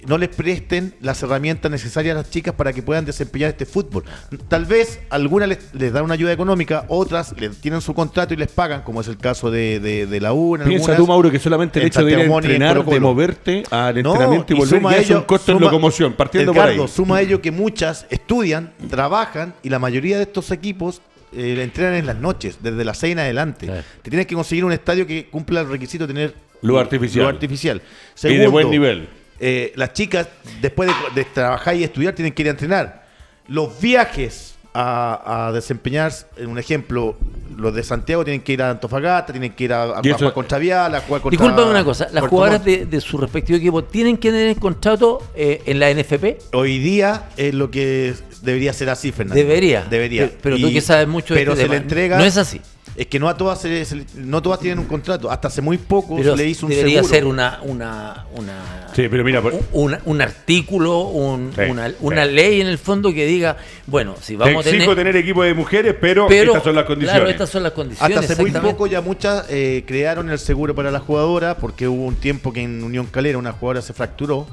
[0.07, 4.03] no les presten las herramientas necesarias a las chicas para que puedan desempeñar este fútbol.
[4.47, 8.37] Tal vez algunas les, les dan una ayuda económica, otras les tienen su contrato y
[8.37, 10.55] les pagan, como es el caso de, de- de la U.
[10.55, 10.97] en Piensa algunas.
[10.97, 13.63] tú, Mauro, que solamente el en hecho de ir a y en entrenar, de moverte
[13.71, 16.51] al entrenamiento y y volver, suma ya a es un costo en suma- locomoción, partiendo
[16.51, 16.91] Edgardo, por ahí.
[16.93, 21.01] suma a ello que muchas estudian, trabajan y la mayoría de estos equipos
[21.33, 23.65] eh, entrenan en las noches, desde las 6 en adelante.
[23.65, 23.83] Claro.
[24.01, 27.25] Te tienes que conseguir un estadio que cumpla el requisito de tener Luz artificial.
[27.25, 27.81] luz artificial.
[28.23, 29.07] Y de buen nivel.
[29.39, 30.27] Eh, las chicas,
[30.61, 33.05] después de, de trabajar y estudiar, tienen que ir a entrenar.
[33.47, 37.15] Los viajes a, a desempeñar, en un ejemplo,
[37.55, 40.33] los de Santiago tienen que ir a Antofagasta, tienen que ir a, a eso- jugar
[40.33, 41.39] contra Vial, a jugar contra.
[41.39, 45.61] Disculpame una cosa, las jugadoras de, de su respectivo equipo tienen que tener contrato eh,
[45.65, 46.53] en la NFP.
[46.53, 49.41] Hoy día es lo que debería ser así, Fernando.
[49.41, 49.85] Debería.
[49.89, 50.23] Debería.
[50.27, 52.17] Pero- pero tú que sabes mucho de Pero este se le entrega.
[52.17, 52.59] no es así.
[52.95, 55.29] Es que no a todas se le- se no todas tienen un contrato.
[55.29, 57.13] Hasta hace muy poco Pero se le hizo un debería seguro.
[57.13, 61.89] ser una, una, una Sí, pero mira, por- un, un- un artículo, un- Sí, una,
[61.89, 61.95] sí.
[61.99, 65.43] una ley en el fondo que diga, bueno, si te vamos a tener, tener equipo
[65.43, 67.19] de mujeres, pero, pero estas son las condiciones.
[67.19, 68.17] Claro, estas son las condiciones.
[68.17, 72.05] Hasta hace muy poco ya muchas eh, crearon el seguro para la jugadora porque hubo
[72.05, 74.47] un tiempo que en Unión Calera una jugadora se fracturó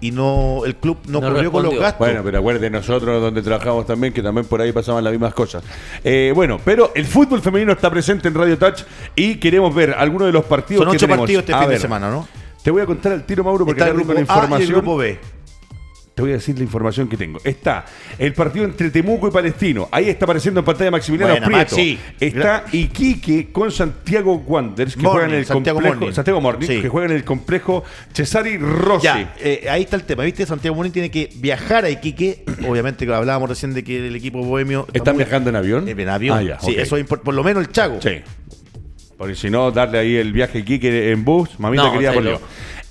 [0.00, 1.98] y no el club no, No corrió con los gastos.
[1.98, 5.62] Bueno, pero acuérdense nosotros donde trabajamos también, que también por ahí pasaban las mismas cosas.
[6.04, 8.82] Eh, bueno, pero el fútbol femenino está presente en Radio Touch
[9.14, 11.22] y queremos ver algunos de los partidos Son que ocho tenemos.
[11.22, 12.28] partidos este A fin de semana, ¿no?
[12.62, 14.42] Te voy a contar el tiro, Mauro, porque Está el tengo la grupo A y
[14.42, 14.72] el información.
[14.72, 15.18] grupo B.
[16.16, 17.38] Te voy a decir la información que tengo.
[17.44, 17.84] Está
[18.18, 19.86] el partido entre Temuco y Palestino.
[19.92, 21.76] Ahí está apareciendo en pantalla Maximiliano Buena, Prieto.
[21.76, 21.98] Maxi.
[22.18, 25.96] Está Iquique con Santiago Wanderers, que Morning, juegan en el Santiago complejo.
[26.00, 26.14] Morning.
[26.14, 26.80] Santiago Morning, Sí.
[26.80, 29.04] que juegan en el complejo Cesari Rossi.
[29.04, 30.46] Ya, eh, ahí está el tema, ¿viste?
[30.46, 32.44] Santiago Morín tiene que viajar a Iquique.
[32.66, 35.86] Obviamente que hablábamos recién de que el equipo bohemio está ¿Están muy- viajando en avión?
[35.86, 36.38] Eh, En avión.
[36.38, 38.00] Ah, ya, sí, eso es por lo menos el Chago.
[38.00, 38.22] Sí.
[39.16, 42.40] Porque si no, darle ahí el viaje a Iquique en bus, mamita No, quería loco.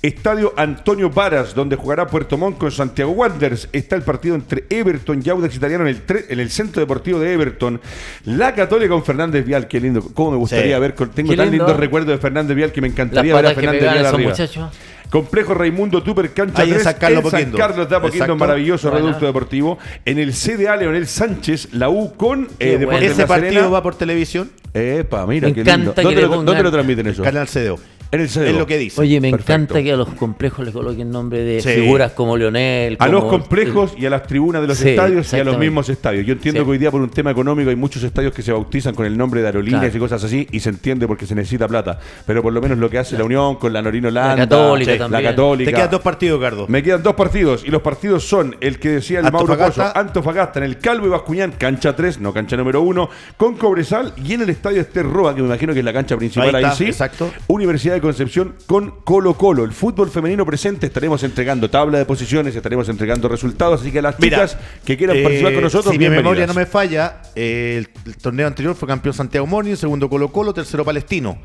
[0.02, 3.68] Estadio Antonio Varas, donde jugará Puerto Montt con Santiago Wanderers.
[3.72, 7.32] Está el partido entre Everton y Audax Italiano en el, en el Centro Deportivo de
[7.32, 7.80] Everton.
[8.24, 10.02] La Católica con Fernández Vial, qué lindo.
[10.14, 10.80] Cómo me gustaría Sí.
[10.80, 10.92] ver.
[10.92, 11.64] tengo Qué tan lindo.
[11.66, 14.30] lindos recuerdos de Fernández Vial que me encantaría ver a Fernández Vial arriba.
[14.30, 14.70] muchachos.
[15.10, 17.52] Complejo Raimundo Tupper Cancha Ahí en 3 San Carlos en San.
[17.52, 18.36] Carlos de Apoquindo, Exacto.
[18.36, 19.06] maravilloso Buena.
[19.06, 19.78] reducto deportivo.
[20.04, 23.06] En el CDA Leonel Sánchez, la U con eh, Deportes bueno.
[23.06, 23.68] Ese La partido Serena.
[23.68, 25.72] va por televisión, Epa, mira, Me qué lindo.
[25.72, 27.22] encanta que ¿Dónde, le lo, dónde lo transmiten eso?
[27.22, 27.78] Canal CDO.
[28.12, 28.44] En el CDO.
[28.44, 29.00] Es lo que dice.
[29.00, 29.52] Oye, me Perfecto.
[29.52, 31.70] encanta que a los complejos le coloquen nombre de Sí.
[31.70, 32.96] figuras como Leonel.
[33.00, 35.58] A los como- complejos y a las tribunas de los Sí, estadios y a los
[35.58, 36.24] mismos estadios.
[36.24, 36.64] Yo entiendo Sí.
[36.64, 39.18] que hoy día por un tema económico hay muchos estadios que se bautizan con el
[39.18, 39.96] nombre de aerolíneas Claro.
[39.96, 41.98] y cosas así y se entiende porque se necesita plata.
[42.24, 45.04] Pero por lo menos lo que hace la Unión con la Norino Landa, Católica la
[45.08, 45.30] también.
[45.32, 45.70] Católica.
[45.70, 46.66] Te quedan dos partidos, Gardo.
[46.68, 49.56] Me quedan dos partidos y los partidos son el que decía el Mauro.
[49.56, 54.12] Pozo, Antofagasta en el Calvo y Bascuñán, cancha 3, no cancha número 1, con Cobresal
[54.22, 56.56] y en el estadio Ester Roa, que me imagino que es la cancha principal Ahí
[56.56, 56.84] ahí, está, sí.
[56.84, 57.30] exacto.
[57.46, 59.64] Universidad de Concepción con Colo Colo.
[59.64, 64.02] El fútbol femenino presente estaremos entregando tabla de posiciones, estaremos entregando resultados, así que a
[64.02, 67.22] las Mira, chicas que quieran eh, participar con nosotros, Si mi memoria no me falla,
[67.34, 71.38] eh, el, el torneo anterior fue campeón Santiago Morning, segundo Colo Colo, tercero Palestino.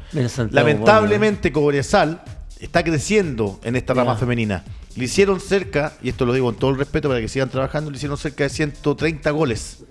[0.52, 2.22] Lamentablemente Cobresal
[2.62, 4.64] está creciendo en esta rama femenina.
[4.96, 7.90] Le hicieron cerca, y esto lo digo con todo el respeto para que sigan trabajando,
[7.90, 9.84] le hicieron cerca de 130 goles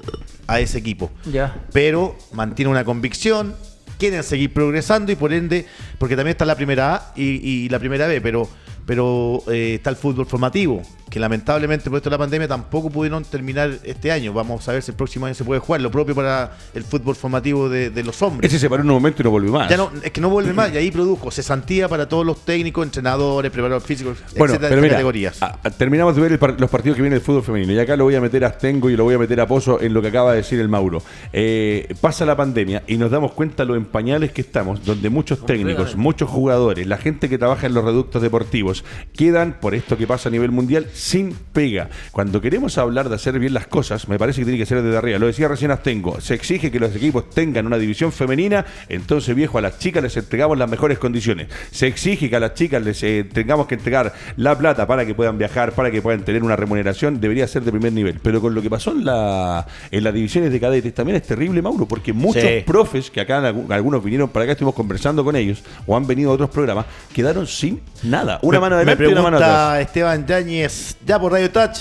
[0.47, 1.11] a ese equipo.
[1.31, 1.65] Ya.
[1.73, 3.55] Pero mantiene una convicción,
[3.99, 5.67] quieren seguir progresando y por ende,
[5.99, 8.49] porque también está la primera A y, y la primera B, pero,
[8.87, 13.25] pero eh, está el fútbol formativo, que lamentablemente por esto de la pandemia tampoco pudieron
[13.25, 14.33] terminar este año.
[14.33, 17.17] Vamos a ver si el próximo año se puede jugar, lo propio para el fútbol
[17.17, 18.49] formativo de, de los hombres.
[18.51, 19.69] Ese se paró en un momento y no volvió más.
[19.69, 22.85] Ya no, es que no vuelve más y ahí produjo cesantía para todos los técnicos,
[22.87, 25.43] entrenadores, preparadores físicos, Bueno, etcétera, pero de mira, categorías.
[25.43, 27.97] a- a- terminamos de ver par- los partidos que viene el fútbol femenino y acá
[27.97, 30.01] lo voy a meter a Astengo y lo voy a meter a Pozo en lo
[30.03, 31.03] que acaba de decir el Mauro.
[31.33, 35.45] Eh, pasa la pandemia y nos damos cuenta lo en pañales que estamos, donde muchos
[35.45, 38.85] técnicos, muchos jugadores, la gente que trabaja en los reductos deportivos,
[39.17, 41.89] quedan, por esto que pasa a nivel mundial, sin pega.
[42.13, 44.97] Cuando queremos hablar de hacer bien las cosas, me parece que tiene que ser desde
[44.99, 45.19] arriba.
[45.19, 49.59] Lo decía recién Astengo, se exige que los equipos tengan una división femenina, entonces viejo,
[49.59, 51.49] a las chicas les entregamos las mejores condiciones.
[51.71, 55.15] Se exige que a las chicas les eh, tengamos que entregar la plata para que
[55.15, 58.21] puedan viajar, para que puedan tener una remuneración, debería ser de primer nivel.
[58.23, 61.63] Pero con lo que pasó en, la, en las divisiones de cadetes también es terrible,
[61.63, 62.63] Mauro, porque muchos Sí.
[62.67, 66.31] profes que acá algu- algunos vinieron para acá, estuvimos conversando con ellos, o han venido
[66.31, 68.39] a otros programas, quedaron sin nada.
[68.43, 69.81] Una Me- mano me adelante y una mano atrás.
[69.81, 71.79] Esteban Yáñez, ya por Radio Touch,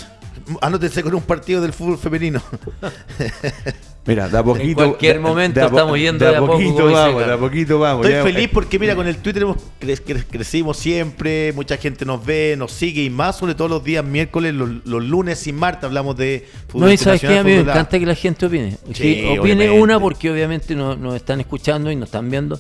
[0.62, 2.42] anótense con un partido del fútbol femenino.
[4.06, 4.76] Mira, de a poquito.
[4.76, 7.28] cualquier de- momento de a po- estamos yendo de de a poco, poquito dice vamos,
[7.28, 8.06] de a poquito vamos.
[8.08, 12.06] Estoy ya- feliz porque mira, con el Twitter hemos cre- cre- crecimos siempre, mucha gente
[12.06, 15.54] nos ve, nos sigue y más sobre todo los días miércoles, los, los lunes y
[15.54, 18.46] martes hablamos de fútbol No, y sabes que a mí me encanta que la gente
[18.48, 18.78] opine.
[18.94, 19.80] Sí, Que opine obviamente.
[19.80, 22.60] una porque obviamente nos, nos están escuchando y nos están viendo.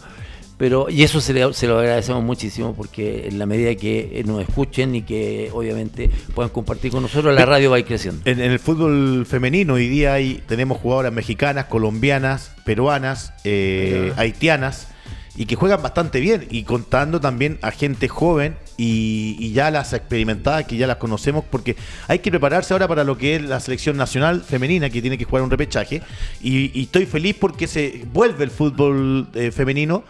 [0.59, 4.41] Pero, y eso se, le- se lo agradecemos muchísimo porque en la medida que nos
[4.41, 8.21] escuchen y que obviamente puedan compartir con nosotros, la radio va a ir creciendo.
[8.25, 14.89] En, en el fútbol femenino hoy día hay, tenemos jugadoras mexicanas, colombianas, peruanas, eh, haitianas
[15.37, 19.93] y que juegan bastante bien y contando también a gente joven y, y ya las
[19.93, 21.77] experimentadas que ya las conocemos porque
[22.09, 25.23] hay que prepararse ahora para lo que es la selección nacional femenina que tiene que
[25.23, 26.01] jugar un repechaje
[26.41, 30.03] y, y estoy feliz porque se vuelve el fútbol eh, femenino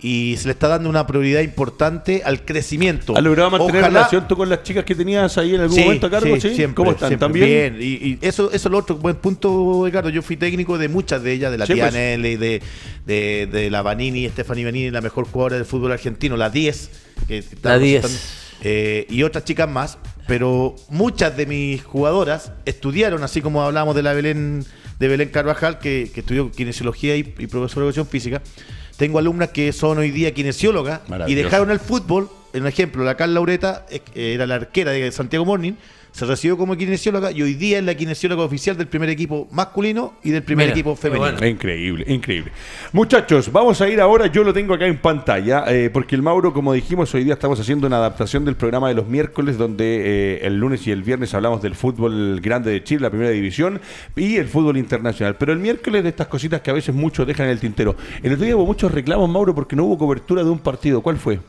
[0.00, 3.16] y se le está dando una prioridad importante al crecimiento.
[3.16, 6.06] ¿Has logrado mantener Ojalá- relación tú con las chicas que tenías ahí en algún momento
[6.06, 6.34] a cargo?
[6.40, 7.08] Sí, siempre, ¿Cómo están?
[7.08, 7.26] siempre.
[7.26, 7.76] ¿También?
[7.78, 10.10] Bien, y, y eso, eso es lo otro, buen punto, Ricardo.
[10.10, 11.92] Yo fui técnico de muchas de ellas, de la Sí, pues.
[11.92, 12.60] De,
[13.06, 16.90] de, de la Vanini, Stephanie Vanini, la mejor jugadora del fútbol argentino, la 10.
[17.26, 18.02] Que está La 10.
[18.02, 23.94] representando, eh, y otras chicas más, pero muchas de mis jugadoras estudiaron, así como hablábamos
[23.94, 24.64] de la Belén,
[24.98, 28.42] de Belén Carvajal, que, que estudió kinesiología y, y profesora de educación física.
[28.96, 32.30] Tengo alumnas que son hoy día kinesiólogas y dejaron el fútbol.
[32.52, 35.74] En ejemplo, la Carla Laureta eh, era la arquera de Santiago Morning,
[36.16, 40.14] se recibió como kinesióloga y hoy día es la kinesióloga oficial del primer equipo masculino
[40.24, 41.32] y del primer Mira, equipo femenino.
[41.32, 41.46] bueno.
[41.46, 42.52] Increíble, increíble.
[42.94, 46.54] Muchachos, vamos a ir ahora, yo lo tengo acá en pantalla, eh, porque el Mauro,
[46.54, 50.46] como dijimos, hoy día estamos haciendo una adaptación del programa de los miércoles, donde eh,
[50.46, 53.78] el lunes y el viernes hablamos del fútbol grande de Chile, la primera división,
[54.16, 55.36] y el fútbol internacional.
[55.36, 57.94] Pero el miércoles de estas cositas que a veces muchos dejan en el tintero.
[58.22, 61.02] El otro día hubo muchos reclamos, Mauro, porque no hubo cobertura de un partido.
[61.02, 61.40] ¿Cuál fue?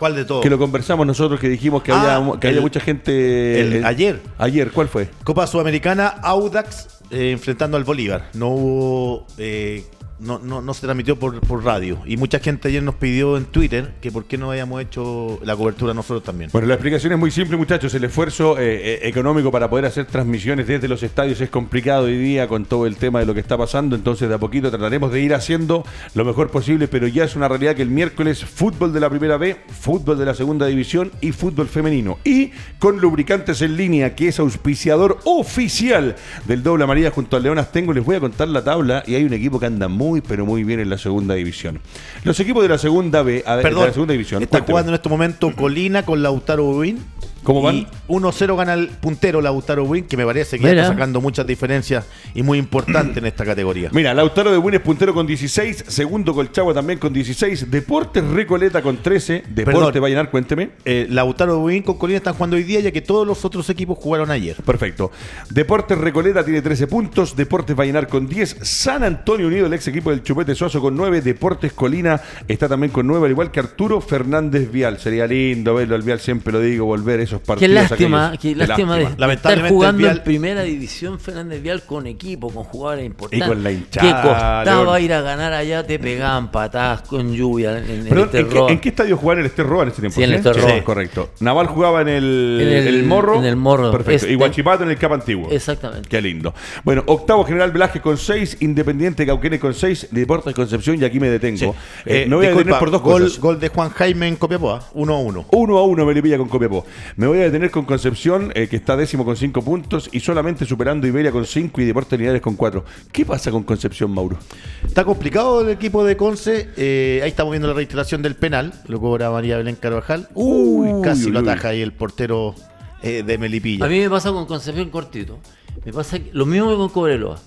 [0.00, 0.42] ¿Cuál de todos?
[0.42, 3.60] Que lo conversamos nosotros, que dijimos que, Ah, había, que el- había mucha gente...
[3.60, 4.20] el- eh, ayer.
[4.38, 5.08] Ayer, ¿cuál fue?
[5.22, 8.30] Copa Sudamericana, Audax eh, enfrentando al Bolívar.
[8.34, 9.26] No hubo.
[9.38, 9.84] eh,
[10.20, 11.98] no, no, no se transmitió por, por radio.
[12.04, 15.56] Y mucha gente ayer nos pidió en Twitter que por qué no habíamos hecho la
[15.56, 16.50] cobertura nosotros también.
[16.52, 17.94] Bueno, la explicación es muy simple, muchachos.
[17.94, 22.16] El esfuerzo eh, eh, económico para poder hacer transmisiones desde los estadios es complicado hoy
[22.16, 23.96] día con todo el tema de lo que está pasando.
[23.96, 27.48] Entonces, de a poquito trataremos de ir haciendo lo mejor posible, pero ya es una
[27.48, 31.32] realidad que el miércoles fútbol de la primera B, fútbol de la segunda división y
[31.32, 32.18] fútbol femenino.
[32.24, 37.58] Y con Lubricantes en línea, que es auspiciador oficial del Doble Amarilla junto al León
[37.58, 40.20] Astengo, les voy a contar la tabla y hay un equipo que anda muy muy,
[40.20, 41.78] pero muy bien en la segunda división.
[42.24, 44.42] Los equipos de la segunda B, a- de Perdón, la segunda división.
[44.42, 44.72] está cuénteme.
[44.72, 46.98] jugando en este momento Colina con Lautaro Buin.
[47.42, 47.76] ¿Cómo van?
[47.76, 50.82] Y 1-0 gana el puntero Lautaro Buin, que me parece que Mira.
[50.82, 53.90] está sacando muchas diferencias y muy importante en esta categoría.
[53.92, 58.82] Mira, Lautaro de Buin es puntero con 16, segundo Colchagua también con 16, Deportes Recoleta
[58.82, 60.02] con 13, Deporte Perdón.
[60.02, 60.70] Vallenar, cuénteme.
[60.84, 63.98] Eh, Lautaro Buin con Colina están jugando hoy día, ya que todos los otros equipos
[63.98, 64.56] jugaron ayer.
[64.56, 65.10] Perfecto.
[65.50, 70.10] Deportes Recoleta tiene 13 puntos, Deportes Vallenar con 10, San Antonio Unido, el ex equipo
[70.10, 74.00] del Chupete Suazo con 9, Deportes Colina está también con 9, al igual que Arturo
[74.00, 74.98] Fernández Vial.
[74.98, 77.74] Sería lindo verlo al Vial, siempre lo digo, volver a esos Qué partidos.
[77.74, 78.40] lástima, aquellos.
[78.40, 82.06] qué lástima de, de estar Lamentablemente jugando el Vial- en primera división Fernández Vial con
[82.06, 83.46] equipo, con jugadores importantes.
[83.46, 85.02] Y con la que hinchada, costaba León.
[85.02, 88.80] ir a ganar allá, te pegaban patadas con lluvia en, Perdón, el ¿en, qué, en
[88.80, 90.16] qué estadio jugaba en el Esterroa en ese tiempo?
[90.16, 90.70] Sí, en el Esterroa.
[90.74, 91.30] Sí, correcto.
[91.40, 93.36] Naval jugaba en el, En el- el Morro.
[93.38, 93.90] en el Morro.
[93.90, 94.12] Perfecto.
[94.16, 94.32] Este.
[94.32, 95.48] Y Guachipato en el Cap Antiguo.
[95.50, 96.08] Exactamente.
[96.08, 96.54] Qué lindo.
[96.84, 101.28] Bueno, octavo General Velázquez con 6, Independiente Cauquenes con 6, Deportes Concepción y aquí me
[101.28, 101.74] detengo.
[102.04, 103.38] Eh, Eh, me voy a disculpa, detener por dos gol, cosas.
[103.40, 105.46] Gol de Juan Jaime en Copiapó, 1-1.
[105.50, 106.84] 1 a 1 Melipilla con Copiapó.
[107.20, 110.64] Me voy a detener con Concepción, eh, que está décimo con 5 puntos, y solamente
[110.64, 112.82] superando Iberia con 5 y Deportes Linares con 4.
[113.12, 114.38] ¿Qué pasa con Concepción, Mauro?
[114.86, 116.70] Está complicado el equipo de Conce.
[116.78, 118.72] eh, ahí estamos viendo la reiteración del penal.
[118.86, 120.30] Lo cobra María Belén Carvajal.
[120.32, 121.48] Uy, Uy, casi uy, lo uy.
[121.50, 122.54] ataja ahí el portero
[123.02, 123.84] eh, de Melipilla.
[123.84, 125.40] A mí me pasa con Concepción cortito.
[125.84, 127.38] Me pasa que- lo mismo que con Cobreloa.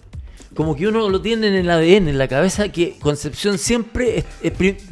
[0.53, 4.25] Como que uno lo tiene en el ADN, en la cabeza, que Concepción siempre es,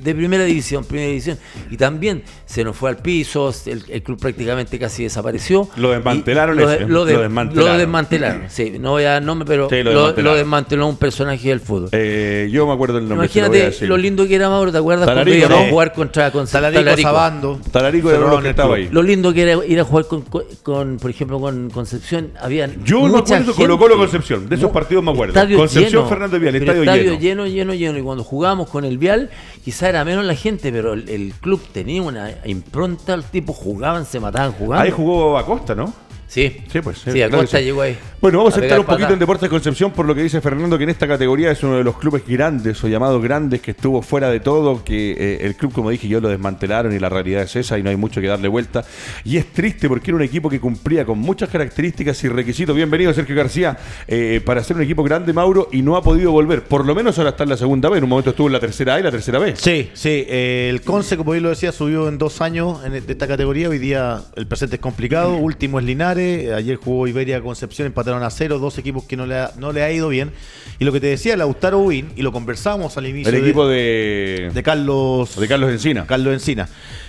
[0.04, 1.38] de primera división, primera división.
[1.70, 5.70] Y también se nos fue al piso, el, el club prácticamente casi desapareció.
[5.78, 7.72] Lo desmantelaron lo, ese, lo de- lo desmantelaron.
[7.74, 8.78] lo desmantelaron, sí.
[8.80, 10.24] No voy a dar nombre, pero Sí, lo lo, desmantelaron.
[10.34, 11.90] lo desmanteló un personaje del fútbol.
[11.94, 13.28] Eh, yo me acuerdo el nombre.
[13.30, 13.88] se lo voy a Imagínate decir.
[13.88, 17.10] lo lindo que era Mauro, ¿te acuerdas cuando íbamos a jugar contra con Talarico, Talarico?
[17.10, 17.60] Sabando.
[17.72, 18.90] Talarico que el estaba ahí.
[18.92, 20.24] Lo lindo que era ir a jugar con,
[20.64, 22.32] con, por ejemplo, con Concepción.
[22.42, 23.52] Habían Yo me acuerdo gente.
[23.54, 25.34] Colo Colo Concepción, de esos Mu- partidos me acuerdo.
[25.34, 27.20] estadio Concepción lleno, Fernández Vial, estadio estadio lleno.
[27.20, 27.98] lleno, lleno, lleno.
[27.98, 29.30] Y cuando jugábamos con el Vial,
[29.64, 34.06] quizá era menos la gente, pero el, el club tenía una impronta, los tipos jugaban,
[34.06, 34.84] se mataban jugando.
[34.84, 35.93] Ahí jugó Acosta, ¿no?
[36.27, 36.99] Sí, Sí, pues.
[36.99, 37.65] Sí, claro Acosta sí.
[37.65, 37.97] llegó ahí.
[38.22, 40.78] Bueno, vamos a, pegar entrar un poquito en Deportes Concepción por lo que dice Fernando,
[40.78, 44.04] que en esta categoría es uno de los clubes grandes o llamados grandes que estuvo
[44.04, 47.42] fuera de todo, que eh, el club, como dije yo, lo desmantelaron y la realidad
[47.42, 48.86] es esa y no hay mucho que darle vuelta.
[49.26, 52.76] Y es triste porque era un equipo que cumplía con muchas características y requisitos.
[52.76, 53.76] Bienvenido, Sergio García,
[54.08, 56.62] eh, para ser un equipo grande, Mauro, y no ha podido volver.
[56.62, 57.98] Por lo menos ahora está en la segunda B.
[57.98, 59.56] En un momento estuvo en la tercera A y la tercera B.
[59.56, 60.28] Sí, sí.
[60.30, 63.28] eh, el Conce, como bien lo decía, subió en dos años en e- de esta
[63.28, 63.68] categoría.
[63.68, 65.38] Hoy día el presente es complicado.
[65.38, 66.52] Último es Linares.
[66.52, 68.60] Ayer jugó Iberia Concepción, empataron a cero.
[68.60, 70.32] Dos equipos que no le ha, no le ha ido bien.
[70.80, 74.52] Y lo que te decía, Lautaro Win, y lo conversamos al inicio El equipo de,
[74.54, 76.06] de Carlos de Carlos Encina.
[76.06, 76.67] Carlos Encina.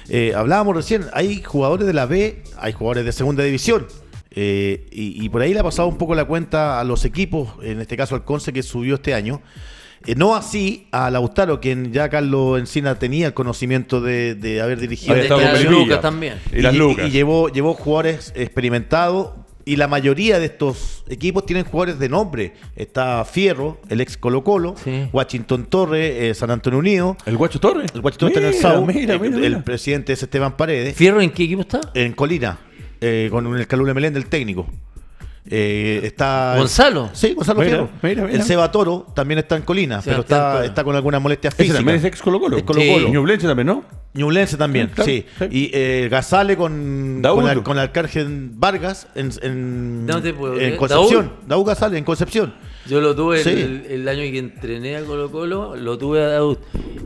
[0.08, 3.86] Eh, hablábamos recién, hay jugadores de la B, hay jugadores de segunda división.
[4.34, 7.50] Eh, y, y por ahí le ha pasado un poco la cuenta a los equipos,
[7.62, 9.42] en este caso al Conce que subió este año.
[10.04, 14.80] Eh, no así a Lautaro, quien ya Carlos Encina tenía el conocimiento de, de haber
[14.80, 15.12] dirigido.
[15.12, 15.80] Había De- estado con las Melipilla.
[15.84, 16.34] Lucas también.
[16.52, 17.06] Y las y, Lucas.
[17.06, 19.28] y llevó, llevó jugadores experimentados.
[19.64, 22.54] Y la mayoría de estos equipos tienen jugadores de nombre.
[22.76, 25.08] Está Fierro, el ex Colo Colo, Sí.
[25.12, 27.16] Washington Torres, eh, San Antonio Unido.
[27.26, 27.90] ¿El Guacho Torres?
[27.94, 28.86] El Washington está en el Mira, SAU.
[28.86, 30.94] Mira, el, mira, el presidente es Esteban Paredes.
[30.96, 31.80] ¿Fierro en qué equipo está?
[31.94, 32.58] En Colina,
[33.00, 34.66] eh, con el Calule Melén del técnico.
[35.44, 37.10] Eh, está Gonzalo.
[37.12, 37.90] Sí, Gonzalo Mira, Fierro.
[38.02, 38.36] mira, mira.
[38.36, 41.78] El Seba Toro también está en Colina, pero está, con algunas molestias Ese físicas.
[41.78, 42.56] también es ex Colo Colo.
[42.56, 42.88] Es Colo Sí.
[42.92, 43.08] Colo.
[43.08, 43.84] Ñublense también, ¿no?
[44.14, 45.26] Ñublense también, Sí, claro, sí.
[45.38, 45.44] sí.
[45.50, 50.76] Y eh, Gazale con, con, Al- con Alcargen Vargas en, en, No te puedo en.
[50.76, 51.32] Concepción.
[51.46, 52.54] Daúd Gazale en Concepción.
[52.86, 53.50] Yo lo tuve Sí.
[53.50, 56.58] el, el año que entrené a Colo Colo, lo tuve a Daud.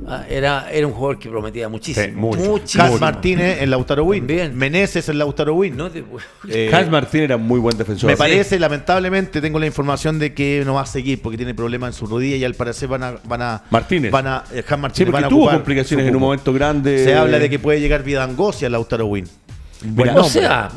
[0.09, 2.07] Ah, Era, era un jugador que prometía muchísimo.
[2.07, 2.41] Sí, mucho.
[2.51, 2.85] muchísimo.
[2.85, 4.21] Cas Martínez en Lautaro Win.
[4.21, 4.57] También.
[4.57, 5.77] Meneses en Lautaro Win.
[5.77, 6.05] No te
[6.49, 8.09] Eh, Hans Martín era muy buen defensor.
[8.11, 11.89] Me parece, lamentablemente, tengo la información de que no va a seguir porque tiene problemas
[11.95, 13.15] en su rodilla y al parecer van a.
[13.25, 14.11] Van a Martínez.
[14.13, 17.03] Van a, eh, Martínez porque van a tuvo complicaciones en un momento grande.
[17.05, 19.27] Se habla de que puede llegar Vidangosia al Lautaro Win.
[19.85, 20.71] Mira, o sea,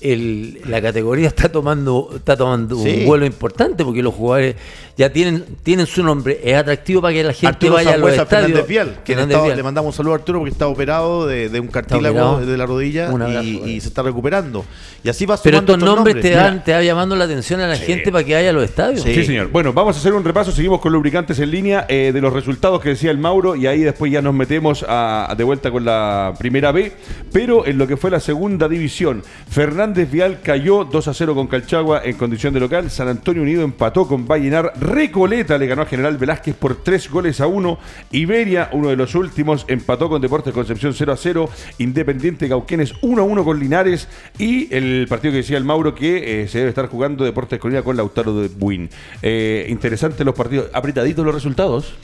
[0.00, 2.98] el- la categoría está tomando, está tomando Sí.
[3.00, 4.54] un vuelo importante porque los jugadores
[4.96, 8.10] ya tienen, tienen su nombre, es atractivo para que la gente Arturo vaya a los
[8.10, 8.28] estadios.
[8.46, 9.56] Fernández Vial, que Fernández está- Vial.
[9.56, 12.64] le mandamos un saludo a Arturo porque está operado de, de un cartílago de la
[12.66, 14.64] rodilla abrazo, y, y se está recuperando.
[15.02, 17.66] Y así va Pero estos nombres te, Mira, dan, te va llamando la atención a
[17.66, 19.02] la gente para que vaya a los estadios.
[19.02, 19.14] Sí.
[19.14, 19.48] Sí, señor.
[19.50, 20.52] Bueno, vamos a hacer un repaso.
[20.52, 23.80] Seguimos con lubricantes en línea eh, de los resultados que decía el Mauro y ahí
[23.80, 26.92] después ya nos metemos a- a- de vuelta con la primera B.
[27.32, 31.46] Pero en lo que fue la segunda división, Fernández Vial cayó 2 a 0 con
[31.46, 32.90] Calchagua en condición de local.
[32.90, 34.72] San Antonio Unido empató con Vallenar.
[34.78, 37.78] Recoleta le ganó a General Velázquez por 3 goles a 1.
[38.12, 41.50] Iberia, uno de los últimos, empató con Deportes Concepción 0 a 0.
[41.78, 44.08] Independiente Cauquenes 1 a 1 con Linares.
[44.38, 47.82] Y el partido que decía el Mauro que eh, se debe estar jugando Deportes Colina
[47.82, 48.90] con Lautaro de Buin.
[49.22, 50.68] Eh, interesante los partidos.
[50.72, 51.94] Apretaditos los resultados.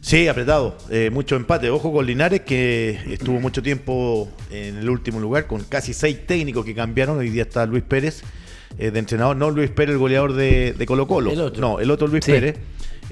[0.00, 0.76] Sí, apretado.
[0.90, 1.68] Eh, mucho empate.
[1.70, 6.64] Ojo con Linares, que estuvo mucho tiempo en el último lugar, con casi seis técnicos
[6.64, 7.18] que cambiaron.
[7.18, 8.22] Hoy día está Luis Pérez,
[8.78, 9.36] eh, de entrenador.
[9.36, 11.30] No Luis Pérez, el goleador de, de Colo Colo.
[11.32, 11.60] El otro.
[11.60, 12.32] No, el otro Luis Sí.
[12.32, 12.56] Pérez.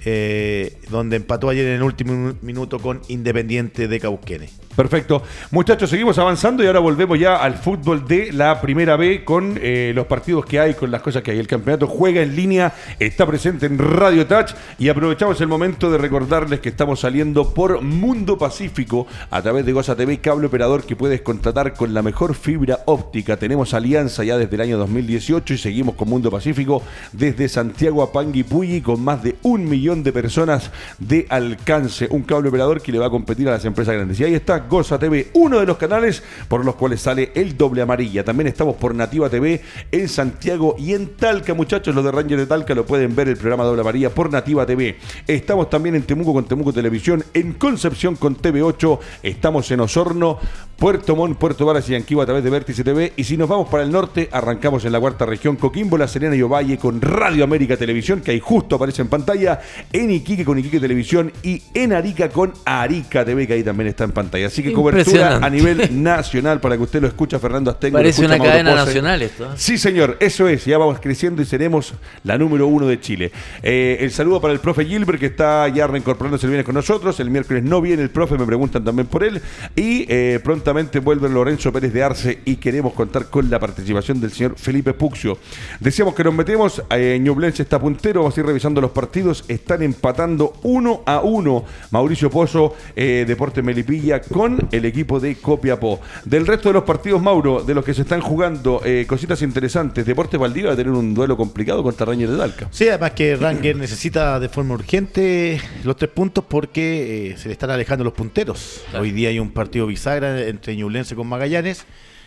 [0.05, 4.53] eh, donde empató ayer en el último minuto con Independiente de Cauquenes.
[4.79, 5.25] Perfecto.
[5.51, 9.91] Muchachos, seguimos avanzando y ahora volvemos ya al fútbol de la primera B con eh,
[9.93, 11.41] los partidos que hay, con las cosas que hay.
[11.41, 15.99] El campeonato juega en línea, está presente en Radio Touch y aprovechamos el momento de
[15.99, 20.95] recordarles que estamos saliendo por Mundo Pacífico a través de Goza TV, cable operador que
[20.95, 23.37] puedes contratar con la mejor fibra óptica.
[23.37, 28.13] Tenemos alianza ya desde el año 2018 y seguimos con Mundo Pacífico desde Santiago a
[28.13, 30.71] Panguipulli con más de un millón de personas
[31.01, 32.07] de alcance.
[32.13, 34.21] Un cable operador que le va a competir a las empresas grandes.
[34.21, 37.83] Y ahí está Goza TV, uno de los canales por los cuales sale el doble
[37.83, 38.25] amarilla.
[38.25, 39.61] También estamos por Nativa TV
[39.91, 41.95] en Santiago y en Talca, muchachos.
[41.95, 44.99] Los de Ranger de Talca lo pueden ver el programa doble amarilla por Nativa TV.
[45.27, 48.99] Estamos también en Temuco con Temuco Televisión, en Concepción con TV8.
[49.23, 50.39] Estamos en Osorno,
[50.79, 53.13] Puerto Montt, Puerto Varas y Anquihue a través de Vértice TV.
[53.17, 56.37] Y si nos vamos para el norte, arrancamos en la cuarta región, Coquimbo, La Serena
[56.37, 59.59] y Ovalle con Radio América Televisión, que ahí justo aparece en pantalla,
[59.93, 64.05] en Iquique con Iquique Televisión y en Arica con Arica TV, que ahí también está
[64.05, 64.47] en pantalla.
[64.47, 67.99] Así que cobertura a nivel nacional para que usted lo escuche, Fernando Astengo.
[67.99, 68.85] Parece escucha una Mauro cadena Pose.
[68.85, 69.45] nacional esto.
[69.47, 69.57] ¿eh?
[69.57, 70.65] Sí, señor, eso es.
[70.65, 73.33] Ya vamos creciendo y seremos la número uno de Chile.
[73.65, 77.19] Eh, el saludo para el profe Gilbert, que está ya reincorporándose el viernes con nosotros.
[77.19, 79.43] El miércoles no viene el profe, me preguntan también por él.
[79.75, 80.39] Y eh,
[80.69, 84.93] prontamente vuelve Lorenzo Pérez de Arce y queremos contar con la participación del señor Felipe
[84.93, 85.39] Puxio.
[85.81, 86.83] Decíamos que nos metemos.
[86.91, 89.47] Eh, Ñublense está puntero, vamos a ir revisando los partidos.
[89.49, 91.65] Están empatando uno a uno.
[91.91, 96.01] Mauricio Pozo, eh, Deporte Melipilla, con el equipo de Copiapó.
[96.27, 100.05] Del resto de los partidos, Mauro, de los que se están jugando, eh, cositas interesantes.
[100.05, 102.69] Deporte Valdivia va a tener un duelo complicado contra Ranger de Dalca.
[102.73, 107.53] Sí, además que Ranger necesita de forma urgente los tres puntos porque eh, se le
[107.53, 108.83] están alejando los punteros.
[108.91, 109.05] Claro.
[109.05, 111.87] Hoy día hay un partido bisagra entre Ñublense con Magallanes.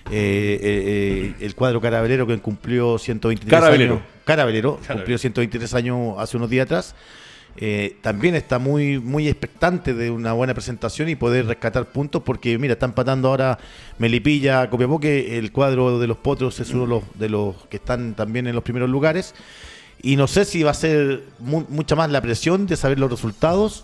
[0.09, 3.93] Eh, eh, eh, el cuadro carabelero que cumplió 123 Carabelero.
[3.95, 4.05] años.
[4.25, 6.95] Carabelero, cumplió 123 años hace unos días atrás.
[8.01, 12.73] También está muy muy expectante de una buena presentación y poder rescatar puntos porque mira,
[12.73, 13.59] está empatando ahora
[13.99, 17.75] Melipilla, Copiapó, que el cuadro de los Potros es uno de los, de los que
[17.77, 19.36] están también en los primeros lugares.
[20.01, 23.11] Y no sé si va a ser mu- mucha más la presión de saber los
[23.11, 23.84] resultados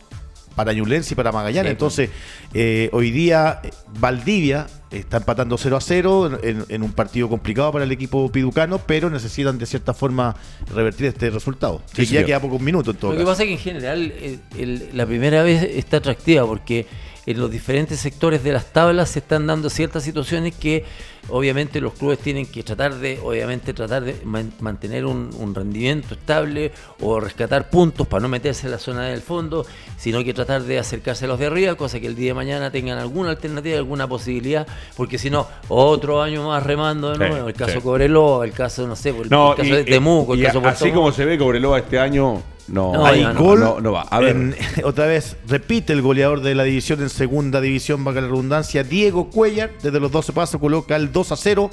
[0.58, 1.70] para Ñublense y para Magallanes.
[1.70, 2.10] Sí, Entonces,
[2.54, 7.72] eh, hoy día eh, Valdivia está empatando 0 a 0 en, en un partido complicado
[7.72, 10.36] para el equipo piducano, pero necesitan de cierta forma
[10.74, 11.84] revertir este resultado.
[11.94, 14.12] Sí, que ya queda pocos minutos en todo Lo que pasa es que en general
[14.16, 16.88] eh, el- la primera vez está atractiva porque
[17.28, 20.86] en los diferentes sectores de las tablas se están dando ciertas situaciones que
[21.30, 26.14] obviamente los clubes tienen que tratar de, obviamente tratar de man- mantener un, un rendimiento
[26.16, 26.72] estable
[27.02, 29.66] o rescatar puntos para no meterse en la zona del fondo,
[29.98, 32.72] sino que tratar de acercarse a los de arriba, cosa que el día de mañana
[32.72, 37.48] tengan alguna alternativa, alguna posibilidad, porque si no, otro año más remando de Sí, nuevo,
[37.48, 37.80] el caso sí.
[37.82, 40.62] Cobreloa, el caso, no sé, el, No, el caso y, de Temuco, el y caso
[40.66, 43.60] así como se ve Cobreloa este año, no, No, Hay ya no, gol.
[43.62, 44.02] no, no va.
[44.02, 44.36] A ver.
[44.36, 48.84] en- otra vez, repite el goleador de la división en segunda división, valga la redundancia,
[48.84, 51.70] Diego Cuellar, desde los 12 pasos coloca el 2 a 0.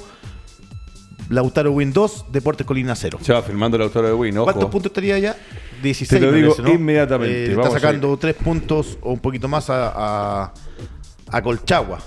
[1.29, 3.19] Lautaro Win 2, Deportes Colina 0.
[3.21, 4.45] Se va filmando el autor de Win, ojo.
[4.45, 5.35] ¿Cuántos puntos estaría ya?
[5.81, 6.09] 16.
[6.09, 6.79] Te lo digo parece, ¿no?
[6.79, 7.45] inmediatamente.
[7.51, 9.91] Eh, Vamos está sacando 3 puntos o un poquito más a,
[10.43, 10.53] a,
[11.31, 11.99] a Colchagua.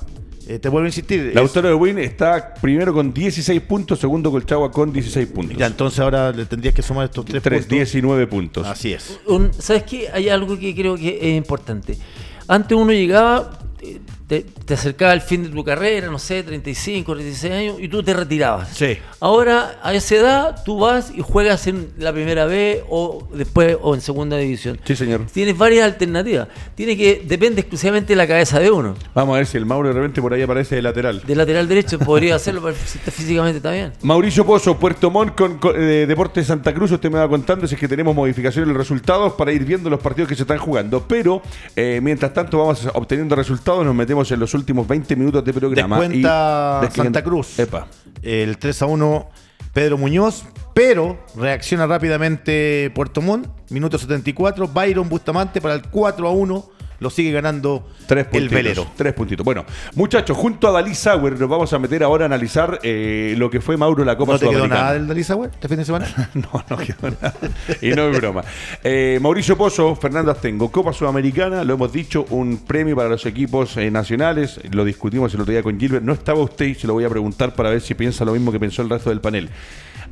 [0.46, 1.32] Eh, te vuelvo a insistir.
[1.34, 5.56] El es- de Win está primero con 16 puntos, segundo Colchagua con 16 puntos.
[5.58, 7.76] ya, entonces ahora le tendrías que sumar estos 3 3, puntos.
[7.76, 8.66] 19 puntos.
[8.66, 9.18] Así es.
[9.26, 10.08] un- ¿Sabes qué?
[10.12, 11.98] Hay algo que creo que es importante.
[12.46, 17.14] Antes uno llegaba, eh, te, te acercaba al fin de tu carrera, no sé, 35,
[17.14, 18.68] 36 años, y tú te retirabas.
[18.76, 18.98] Sí.
[19.20, 23.94] Ahora, a esa edad, tú vas y juegas en la primera B o después o
[23.94, 24.78] en segunda división.
[24.84, 25.22] Sí, señor.
[25.32, 26.48] Tienes varias alternativas.
[26.74, 28.94] Tiene que, depende exclusivamente de la cabeza de uno.
[29.14, 31.22] Vamos a ver si el Mauro de repente por ahí aparece de lateral.
[31.26, 33.94] De lateral derecho podría hacerlo, pero si está físicamente también.
[34.02, 36.92] Mauricio Pozo, Puerto Montt con, con, eh, Deportes Santa Cruz.
[36.92, 39.88] Usted me va contando si es que tenemos modificaciones en los resultados para ir viendo
[39.88, 41.02] los partidos que se están jugando.
[41.08, 41.40] Pero
[41.74, 45.96] eh, mientras tanto vamos obteniendo resultados, nos metemos en los últimos 20 minutos de programa.
[45.98, 47.58] Descuenta y- Santa Cruz.
[47.58, 47.86] Epa.
[48.22, 49.28] El 3 a 1
[49.72, 50.44] Pedro Muñoz,
[50.74, 56.70] pero reacciona rápidamente Puerto Montt, minuto 74, Byron Bustamante para el 4 a 1,
[57.00, 58.54] lo sigue ganando Tres el puntitos.
[58.54, 58.86] velero.
[58.96, 59.44] Tres puntitos.
[59.44, 63.50] Bueno, muchachos, junto a Dalí Sauer nos vamos a meter ahora a analizar eh, lo
[63.50, 64.80] que fue Mauro la Copa ¿No te quedó Sudamericana.
[64.82, 66.06] nada del Dalí Sauer este fin de semana?
[66.34, 67.34] No, no quedó nada.
[67.82, 68.42] Y no es broma.
[68.82, 73.76] Eh, Mauricio Pozo, Fernando Astengo, Copa Sudamericana, lo hemos dicho, un premio para los equipos
[73.76, 74.60] eh, nacionales.
[74.72, 76.04] Lo discutimos el otro día con Gilbert.
[76.04, 78.50] No estaba usted y se lo voy a preguntar para ver si piensa lo mismo
[78.52, 79.48] que pensó el resto del panel.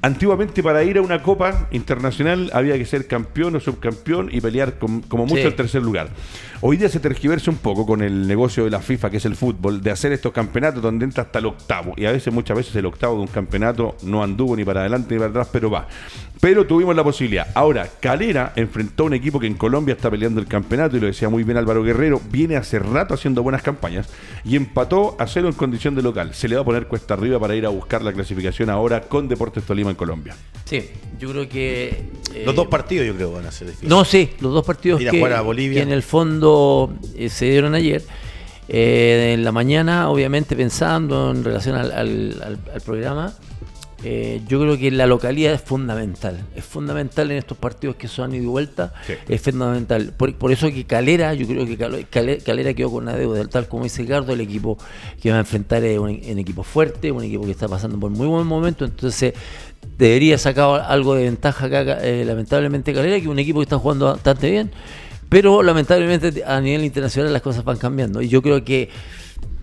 [0.03, 4.79] antiguamente para ir a una copa internacional había que ser campeón o subcampeón y pelear
[4.79, 5.47] con- como mucho Sí.
[5.49, 6.09] el tercer lugar.
[6.63, 9.37] Hoy día se tergiversa un poco con el negocio de la FIFA, que es el
[9.37, 11.93] fútbol, de hacer estos campeonatos donde entra hasta el octavo.
[11.99, 15.15] Y a veces, muchas veces, el octavo de un campeonato no anduvo ni para adelante
[15.15, 15.87] ni para atrás, pero va.
[16.41, 17.47] Pero tuvimos la posibilidad.
[17.55, 21.07] Ahora, Calera enfrentó a un equipo que en Colombia está peleando el campeonato, y lo
[21.07, 24.09] decía muy bien Álvaro Guerrero, viene hace rato haciendo buenas campañas
[24.45, 26.33] y empató a cero en condición de local.
[26.35, 29.29] Se le va a poner cuesta arriba para ir a buscar la clasificación ahora con
[29.29, 30.35] Deportes Tolima en Colombia.
[30.65, 32.03] Sí, yo creo que...
[32.35, 33.89] eh, Los dos partidos yo creo van a ser difíciles.
[33.91, 35.79] No, sí, los dos partidos Ir a que, jugar a Bolivia.
[35.79, 36.46] que en el fondo
[37.17, 38.03] eh, se dieron ayer.
[38.69, 43.33] Eh, en la mañana, obviamente, pensando en relación al, al- al- al programa,
[44.05, 46.41] eh, yo creo que la localidad es fundamental.
[46.55, 48.93] Es fundamental en estos partidos que son ida y vuelta.
[49.07, 49.15] Sí.
[49.29, 50.13] Es fundamental.
[50.17, 53.47] Por, por eso que Calera, yo creo que Calo- Cale- Calera quedó con una deuda.
[53.47, 54.77] Tal como dice Ricardo, el equipo
[55.23, 58.11] que va a enfrentar es un, un equipo fuerte, un equipo que está pasando por
[58.11, 58.85] muy buen momento.
[58.85, 59.33] Entonces,
[59.97, 63.79] debería sacar algo de ventaja acá, eh, lamentablemente Calera, que es un equipo que está
[63.79, 64.71] jugando bastante bien,
[65.29, 68.23] pero lamentablemente a nivel internacional las cosas van cambiando.
[68.23, 68.89] Y yo creo que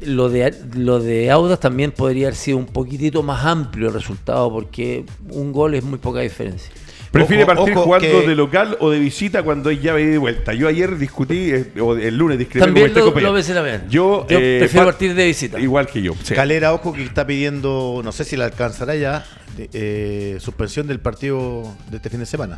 [0.06, 4.52] lo de, lo de Audas también podría haber sido un poquitito más amplio el resultado,
[4.52, 6.72] porque un gol es muy poca diferencia.
[7.12, 10.18] ¿Prefiere Ojo, partir ojo jugando que- de local o de visita cuando hay llave de
[10.18, 10.52] vuelta?
[10.56, 13.56] Yo ayer discutí, eh, o el lunes discutí También con este lo- lo ves en
[13.56, 13.88] la.
[13.88, 15.60] Yo, Yo eh, prefiero pa- partir de visita.
[15.60, 16.14] Igual que yo.
[16.24, 16.34] sí.
[16.34, 19.24] Calera, ojo, que está pidiendo, no sé si la alcanzará ya,
[19.56, 22.58] de- eh, suspensión del partido de este fin de semana,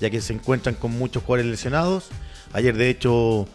[0.00, 2.08] ya que se encuentran con muchos jugadores lesionados.
[2.52, 3.46] Ayer, de hecho,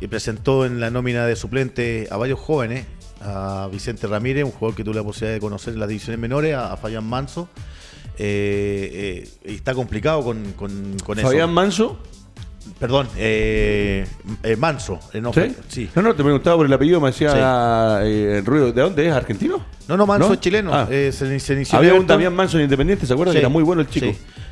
[0.00, 2.86] eh, presentó en la nómina de suplente a varios jóvenes,
[3.20, 6.54] a Vicente Ramírez, un jugador que tuve la posibilidad de conocer en las divisiones menores,
[6.54, 7.48] a, a Fabián Manso.
[8.18, 11.26] Eh, eh, y está complicado con, con, con eso.
[11.28, 11.98] Fabián Manso.
[12.80, 14.06] Perdón, eh,
[14.42, 14.98] eh, Manso.
[15.20, 15.54] no, ¿Sí?
[15.68, 15.88] sí.
[15.94, 18.72] No, no, te preguntaba por el apellido, me decía eh, Ruido.
[18.72, 19.12] ¿De dónde es?
[19.12, 19.64] ¿Argentino?
[19.88, 20.34] No, no, Manso ¿No?
[20.34, 20.74] es chileno.
[20.74, 20.88] Ah.
[20.90, 22.06] Eh, se, se inició Había un.
[22.06, 23.34] Damián Manso en Independiente, ¿se acuerdan?
[23.34, 24.06] Sí, era muy bueno el chico.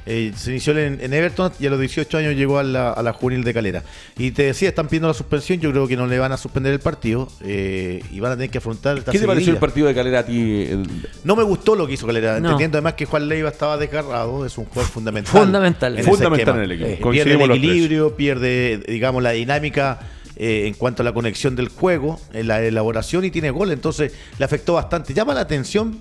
[0.07, 3.02] Eh, se inició en, en Everton y a los 18 años llegó a la, a
[3.02, 3.82] la juvenil de Calera.
[4.18, 5.61] Y te decía, están pidiendo la suspensión.
[5.61, 8.50] Yo creo que no le van a suspender el partido eh, y van a tener
[8.50, 10.66] que afrontar esta ¿Qué te pareció el partido de Calera a ti?
[10.68, 10.86] El-
[11.24, 12.48] No me gustó lo que hizo Calera, No.
[12.48, 15.32] entendiendo además que Juan Leiva estaba desgarrado, es un jugador fundamental.
[15.32, 15.98] Fundamental.
[15.98, 17.09] ese Fundamental en el equipo.
[17.11, 20.00] Eh, pierde el equilibrio, pierde, digamos, la dinámica
[20.36, 24.12] eh, en cuanto a la conexión del juego, en la elaboración y tiene gol, entonces
[24.38, 25.14] le afectó bastante.
[25.14, 25.96] Llama la atención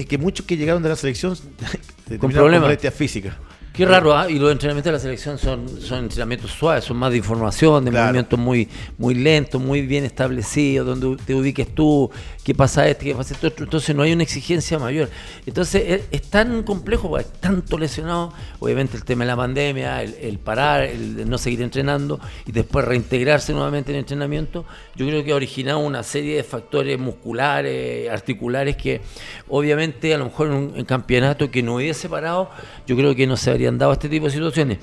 [0.00, 1.36] eh, que muchos que llegaron de la selección
[2.20, 2.62] con problemas.
[2.62, 3.34] molestias físicas.
[3.72, 4.30] Qué raro, ¿ah?
[4.30, 7.90] y los entrenamientos de la selección son, son entrenamientos suaves, son más de información, de
[7.90, 8.06] Claro.
[8.06, 12.10] movimientos muy, muy lentos, muy bien establecidos, donde te ubiques tú,
[12.46, 13.64] qué pasa este, qué pasa esto.
[13.64, 15.10] Entonces no hay una exigencia mayor.
[15.46, 20.38] Entonces es, tan complejo, hay tanto lesionado, obviamente el tema de la pandemia, el, el
[20.38, 25.34] parar, el no seguir entrenando y después reintegrarse nuevamente en entrenamiento, yo creo que ha
[25.34, 29.00] originado una serie de factores musculares, articulares que
[29.48, 32.48] obviamente a lo mejor en un campeonato que no hubiese parado,
[32.86, 34.78] yo creo que no se habrían dado este tipo de situaciones.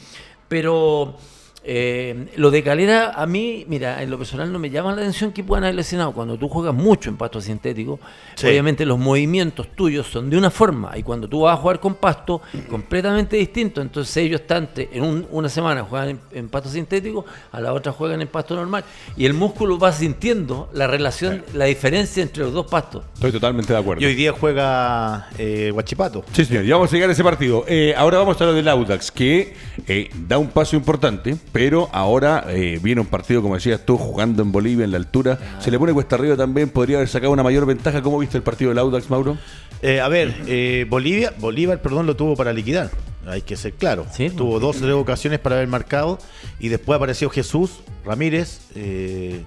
[0.49, 1.17] Pero
[1.63, 5.31] eh, lo de Calera, a mí, mira, en lo personal no me llama la atención
[5.31, 6.11] que puedan haber lesionado.
[6.11, 7.99] Cuando tú juegas mucho en pasto sintético,
[8.35, 8.47] Sí.
[8.47, 10.97] obviamente los movimientos tuyos son de una forma.
[10.97, 13.81] Y cuando tú vas a jugar con pasto, completamente distinto.
[13.81, 17.91] Entonces ellos están en un- una semana juegan en, en pasto sintético, a la otra
[17.91, 18.83] juegan en pasto normal.
[19.15, 23.03] Y el músculo va sintiendo la relación, la diferencia entre los dos pastos.
[23.15, 24.01] Estoy totalmente de acuerdo.
[24.01, 26.23] Y hoy día juega eh, Guachipato.
[26.33, 27.63] Sí, señor, ya vamos a llegar a ese partido.
[27.67, 29.53] Eh, ahora vamos a hablar del Audax, que
[29.87, 34.43] eh, da un paso importante, pero ahora eh, viene un partido, como decías tú, jugando
[34.43, 35.39] en Bolivia, en la altura.
[35.59, 38.01] Se le pone cuesta arriba también, podría haber sacado una mayor ventaja.
[38.01, 39.37] ¿Cómo viste el partido del Audax, Mauro?
[39.81, 42.89] Eh, a ver, eh, Bolivia, Bolívar, perdón, lo tuvo para liquidar.
[43.25, 44.05] Hay que ser claro.
[44.11, 46.19] Sí, tuvo dos o tres ocasiones para haber marcado
[46.59, 49.43] y después apareció Jesús Ramírez, eh,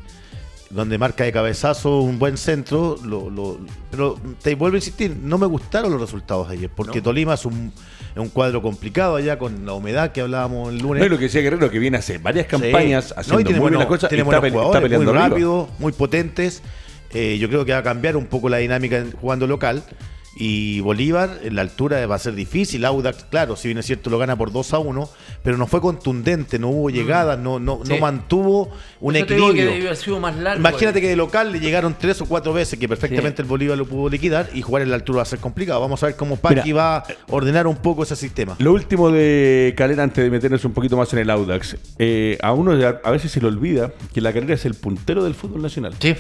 [0.71, 2.97] donde marca de cabezazo un buen centro.
[3.05, 3.59] lo- lo-
[3.91, 7.45] pero te vuelvo a insistir, no me gustaron los resultados de ayer, porque Tolima es
[7.45, 7.73] un,
[8.17, 11.01] es un cuadro complicado allá con la humedad que hablábamos el lunes.
[11.01, 13.15] No es lo que decía Guerrero, que viene hace varias campañas Sí.
[13.17, 15.13] haciendo No, y muy las cosas y tiene está, pe- está peleando muy
[15.79, 16.63] muy potentes.
[17.13, 19.83] Eh, yo creo que va a cambiar un poco la dinámica jugando local.
[20.39, 22.85] Y Bolívar, en la altura va a ser difícil.
[22.85, 25.09] Audax, claro, si bien es cierto, lo gana por 2 a 1,
[25.43, 27.93] pero no fue contundente, no hubo llegadas, no, no, Sí.
[27.95, 28.71] no mantuvo
[29.01, 29.65] un que equilibrio.
[29.71, 30.61] debió haber sido más largo.
[30.61, 33.87] Imagínate que de local le llegaron tres o cuatro veces que perfectamente el Bolívar lo
[33.87, 35.81] pudo liquidar y jugar en la altura va a ser complicado.
[35.81, 36.75] Vamos a ver cómo Paqui Mira.
[36.77, 38.57] va a ordenar un poco ese sistema.
[38.59, 42.53] Lo último de Calera, antes de meternos un poquito más en el Audax, eh, a
[42.53, 45.63] uno a, a veces se le olvida que la Calera es el puntero del fútbol
[45.63, 45.95] nacional.
[45.99, 46.15] Sí.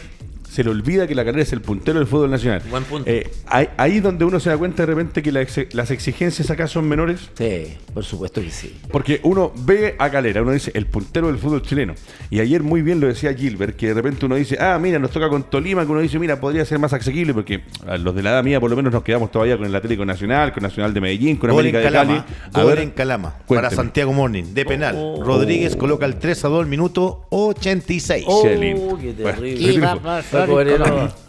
[0.56, 2.62] Se le olvida que la calera es el puntero del fútbol nacional.
[2.70, 3.10] Buen punto.
[3.10, 5.90] Eh, ahí, ahí es donde uno se da cuenta de repente que la ex- las
[5.90, 7.28] exigencias acá son menores.
[7.36, 8.74] Sí, por supuesto que sí.
[8.90, 11.94] Porque uno ve a Calera, uno dice el puntero del fútbol chileno.
[12.30, 15.10] Y ayer muy bien lo decía Gilbert, que de repente uno dice, ah, mira, nos
[15.10, 18.22] toca con Tolima, que uno dice, mira, podría ser más asequible, porque a los de
[18.22, 20.94] la edad mía por lo menos nos quedamos todavía con el Atlético Nacional, con Nacional
[20.94, 21.96] de Medellín, con América de Cali.
[22.14, 22.26] Calama.
[22.54, 23.34] A Gol ver, en Calama.
[23.46, 23.68] Para.
[23.70, 24.44] Santiago Morning.
[24.54, 24.94] De penal.
[24.98, 25.22] Oh.
[25.22, 28.24] Rodríguez coloca el 3 a 2 al minuto 86.
[28.26, 28.98] Oh, Qué lindo.
[28.98, 29.58] qué Bueno, terrible.
[29.66, 30.00] qué Iba a triunfo.
[30.06, 30.45] pasar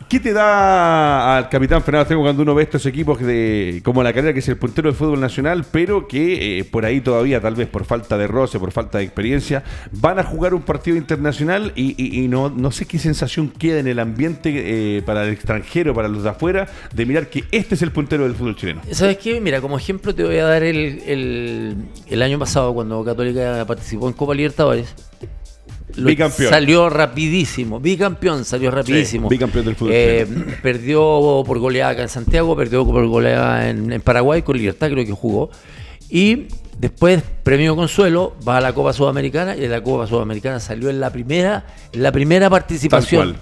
[0.09, 4.13] ¿Qué te da al capitán Fernando Tengo cuando uno ve estos equipos de como la
[4.13, 7.55] carrera que es el puntero del fútbol nacional, pero que eh, por ahí todavía, tal
[7.55, 11.73] vez por falta de roce, por falta de experiencia, van a jugar un partido internacional
[11.75, 14.53] y, y- y no, no sé qué sensación queda en el ambiente
[14.97, 18.23] eh, para el extranjero, para los de afuera, de mirar que este es el puntero
[18.23, 18.81] del fútbol chileno?
[18.91, 19.41] ¿Sabes qué?
[19.41, 21.75] Mira, como ejemplo te voy a dar el, el,
[22.07, 24.95] el año pasado cuando Católica participó en Copa Libertadores.
[25.95, 26.49] Lo- Bicampeón.
[26.49, 29.29] Salió rapidísimo, bicampeón, salió rapidísimo.
[29.29, 30.27] bicampeón del fútbol Eh,
[30.61, 35.05] perdió por goleada acá en Santiago, perdió por goleada en, en Paraguay, con Libertad creo
[35.05, 35.49] que jugó.
[36.09, 36.47] Y
[36.79, 41.09] después, premio consuelo, va a la Copa Sudamericana y la Copa Sudamericana salió en la
[41.11, 43.35] primera, en la primera participación.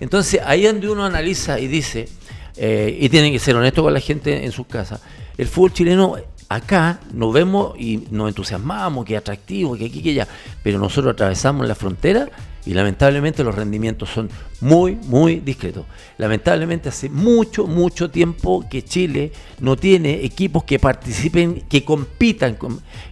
[0.00, 2.08] Entonces, ahí es donde uno analiza y dice,
[2.56, 5.00] eh, y tienen que ser honestos con la gente en sus casas,
[5.38, 6.16] el fútbol chileno
[6.48, 10.28] acá nos vemos y nos entusiasmamos, que atractivo, que aquí, que allá,
[10.62, 12.28] pero nosotros atravesamos la frontera
[12.66, 14.30] y lamentablemente los rendimientos son
[14.62, 15.84] muy, muy discretos.
[16.16, 22.56] Lamentablemente hace mucho, mucho tiempo que Chile no tiene equipos que participen, que compitan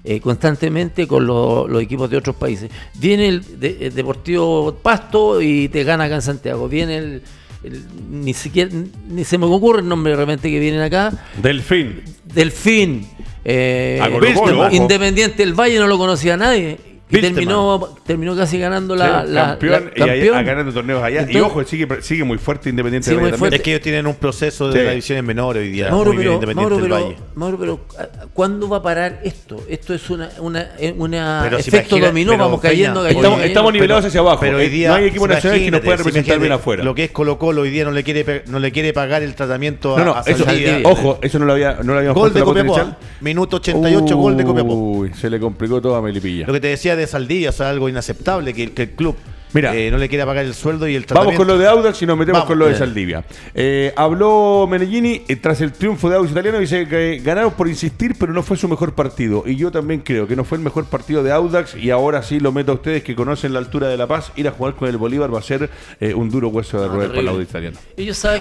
[0.05, 2.70] eh, constantemente con lo- los equipos de otros países.
[2.95, 6.66] Viene el, de- el Deportivo Pasto y te gana acá en Santiago.
[6.68, 7.22] Viene el,
[7.64, 8.70] el- ni siquiera,
[9.08, 11.12] ni se me ocurre el nombre realmente que vienen acá.
[11.42, 12.02] Delfín.
[12.24, 13.06] Delfín.
[13.44, 14.00] Eh,
[14.34, 14.70] Colo.
[14.72, 16.78] Independiente del Valle no lo conocía nadie.
[17.18, 20.36] Y terminó, terminó casi ganando la, Sí, la- campeón, la- y campeón.
[20.36, 21.16] a ganando torneos allá.
[21.16, 23.38] y Entonces- ojo, sigue, sigue muy fuerte Independiente Sí, del Valle también.
[23.38, 23.56] fuerte.
[23.56, 24.78] Es que ellos tienen un proceso de Sí.
[24.84, 25.90] las divisiones menores hoy día.
[25.90, 27.16] Mauro, muy bien pero, Independiente Mauro, del pero, Valle.
[27.34, 29.62] Mauro, pero, ¿a- ¿cuándo va a parar esto?
[29.68, 33.22] Esto es una, una, eh, una Pero efecto imagina- dominó, pero, vamos cayendo, cayendo, Estamos,
[33.38, 33.46] cayendo.
[33.46, 34.40] estamos nivelados hacia abajo.
[34.40, 36.84] Pero hoy Eh, día, no hay equipo nacional que nos pueda representar bien afuera.
[36.84, 39.34] Lo que es Colo Colo hoy día no le quiere, no le quiere pagar el
[39.34, 40.44] tratamiento No, no, a, eso,
[40.84, 42.76] ojo, eso no lo, había, no lo habíamos Gol de la Copiapó.
[42.76, 42.96] ¿ah?
[43.20, 44.74] Minuto 88, gol de Copiapó.
[44.74, 46.46] Uy, se le complicó todo a Melipilla.
[46.46, 49.16] Lo que te decía de Saldivia, o sea, algo inaceptable que, que el club
[49.55, 49.74] Mira.
[49.76, 51.38] eh, no le quiera pagar el sueldo y el Vamos tratamiento.
[51.38, 52.48] con lo de Audax y nos metemos Vamos.
[52.48, 52.74] con lo de.
[52.76, 53.24] Saldivia.
[53.55, 56.59] Eh, habló Menellini eh, tras el triunfo de Audax italiano.
[56.59, 59.44] Dice que ganaron por insistir, pero no fue su mejor partido.
[59.46, 61.74] Y yo también creo que no fue el mejor partido de Audax.
[61.76, 64.32] Y ahora sí lo meto a ustedes que conocen la altura de La Paz.
[64.36, 65.68] Ir a jugar con el Bolívar va a ser
[66.00, 67.28] eh, un duro hueso de No, roer para el.
[67.28, 67.78] Audax italiano.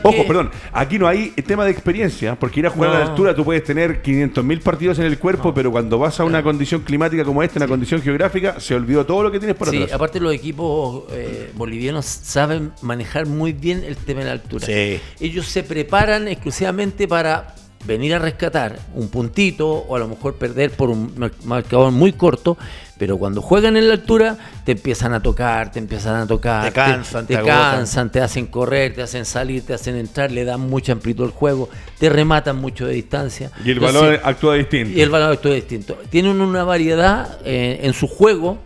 [0.04, 3.04] Ojo, que- perdón, aquí no hay tema de experiencia, porque ir a jugar a la
[3.06, 3.10] No.
[3.12, 6.82] altura tú puedes tener 500.000 partidos en el cuerpo, pero cuando vas a una condición
[6.82, 9.94] climática como esta, una condición geográfica, se olvidó todo lo que tienes por Sí, atrás.
[9.94, 14.66] aparte los equipos eh, bolivianos saben manejar muy bien el tema de la altura.
[14.66, 15.00] Sí.
[15.20, 20.70] Ellos se preparan exclusivamente para venir a rescatar un puntito o a lo mejor perder
[20.70, 22.56] por un mar- marcador muy corto,
[23.00, 26.74] pero cuando juegan en la altura te empiezan a tocar, te empiezan a tocar, Te
[26.74, 30.60] cansan, te, te cansan, te hacen correr, te hacen salir, te hacen entrar, le dan
[30.62, 33.50] mucha amplitud al juego, te rematan mucho de distancia.
[33.66, 34.96] Y el Entonces, balón actúa distinto.
[34.96, 35.98] y el valor es distinto.
[36.12, 38.60] Tienen una variedad eh, en su juego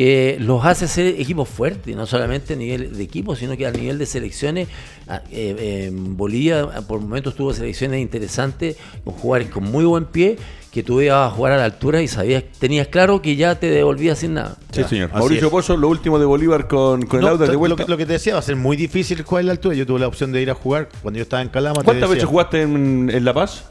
[0.00, 3.70] que los hace ser equipos fuertes, no solamente a nivel de equipo, sino que a
[3.70, 4.66] nivel de selecciones.
[5.06, 10.06] Ah, eh, en Bolivia ah, por momentos tuvo selecciones interesantes, con jugadores con muy buen
[10.06, 10.38] pie,
[10.72, 13.68] que tú ibas a jugar a la altura y sabías, tenías claro que ya te
[13.68, 14.56] devolvías sin nada.
[14.72, 15.10] Sí, señor.
[15.10, 15.50] Así Mauricio es.
[15.50, 17.84] Pozo, lo último de Bolívar con, con el Audax de lo, vuelta.
[17.84, 19.74] que, lo que te decía, va a ser muy difícil jugar en la altura.
[19.74, 21.82] Yo tuve la opción de ir a jugar cuando yo estaba en Calama.
[21.84, 23.66] ¿Cuántas veces jugaste en, en La Paz?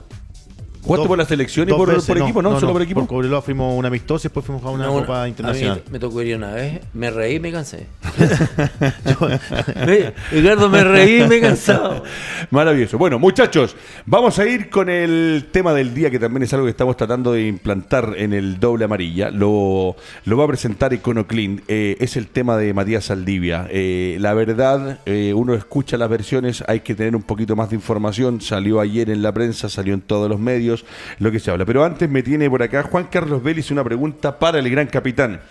[0.83, 2.41] ¿Jugaste por la selección y por, veces, por equipo?
[2.41, 3.01] No, solo por equipo.
[3.01, 5.83] Por Cobreloa fuimos una amistosa y después fuimos a una No, Copa a mí Internacional.
[5.91, 7.87] me tocó ir una vez, me reí y me cansé.
[10.31, 12.03] Ricardo, me reí y me he cansado.
[12.51, 12.97] Maravilloso.
[12.97, 13.75] Bueno, muchachos,
[14.05, 17.33] vamos a ir con el tema del día, que también es algo que estamos tratando
[17.33, 19.31] de implantar en el doble amarilla.
[19.31, 21.61] Lo, lo va a presentar Econoclean.
[21.67, 23.67] Eh, es el tema de Matías Saldivia.
[23.69, 27.75] Eh, la verdad, eh, uno escucha las versiones, hay que tener un poquito más de
[27.75, 28.41] información.
[28.41, 30.68] Salió ayer en la prensa, salió en todos los medios,
[31.19, 31.65] lo que se habla.
[31.65, 35.41] Pero antes me tiene por acá Juan Carlos Vélez una pregunta para el gran capitán.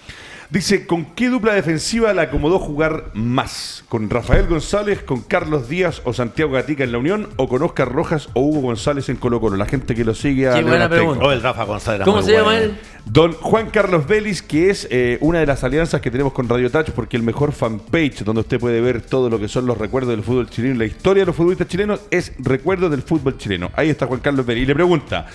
[0.51, 3.85] Dice, ¿con qué dupla defensiva le acomodó jugar más?
[3.91, 7.29] ¿Con Rafael González, con Carlos Díaz o Santiago Gatica en la Unión?
[7.37, 9.59] ¿O con Oscar Rojas o Hugo González en Colo Colo?
[9.59, 11.23] La gente que lo sigue a Qué buena pregunta.
[11.23, 12.03] Oh, el Rafa González.
[12.07, 12.79] ¿Cómo se llama él?
[13.05, 16.71] Don Juan Carlos Vélez, que es eh, una de las alianzas que tenemos con Radio
[16.71, 20.11] Touch, porque el mejor fanpage donde usted puede ver todo lo que son los recuerdos
[20.11, 23.71] del fútbol chileno y la historia de los futbolistas chilenos es Recuerdos del Fútbol Chileno.
[23.75, 24.63] Ahí está Juan Carlos Vélez.
[24.63, 25.27] Y le pregunta,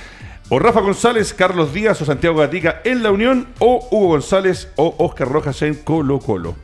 [0.55, 4.93] o Rafa González, Carlos Díaz o Santiago Gatica en la Unión, o Hugo González o
[4.99, 6.55] Oscar Rojas en Colo Colo.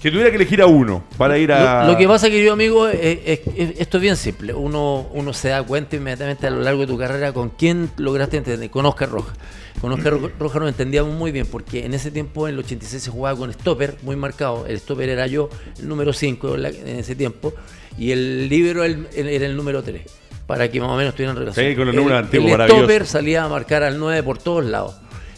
[0.00, 1.84] Que tuviera que elegir a uno para ir a.
[1.84, 4.54] Lo, lo que pasa, querido amigo, es, es- es- esto es bien simple.
[4.54, 8.36] Uno, uno se da cuenta inmediatamente a lo largo de tu carrera con quién lograste
[8.38, 8.70] entender.
[8.70, 9.34] Con Oscar Roja.
[9.80, 13.02] Con Oscar Ro- Roja nos entendíamos muy bien porque en ese tiempo, en el 86,
[13.02, 14.64] se jugaba con stopper muy marcado.
[14.66, 15.50] El stopper era yo,
[15.80, 16.64] el número 5 en,
[16.98, 17.52] ese tiempo,
[17.98, 20.02] y el libero el- era el número 3.
[20.48, 21.64] Para que más o menos tuvieran relación.
[21.64, 22.80] Sí, con los El- números antiguos, El maravilloso.
[22.84, 24.96] stopper salía a marcar al 9 por todos lados.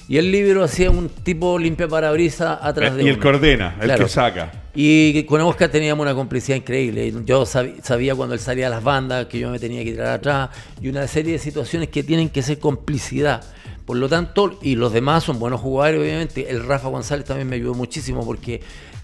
[0.08, 3.22] Y el libero hacía un tipo limpia parabrisas atrás de y el uno.
[3.22, 4.04] coordena, el Claro.
[4.04, 4.52] que saca.
[4.74, 7.12] Y con Oscar teníamos una complicidad increíble.
[7.26, 10.06] Yo sab- sabía cuando él salía a las bandas que yo me tenía que tirar
[10.14, 10.50] atrás
[10.80, 13.42] y una serie de situaciones que tienen que ser complicidad.
[13.84, 16.48] Por lo tanto, y los demás son buenos jugadores, obviamente.
[16.50, 18.60] El Rafa González también me ayudó muchísimo porque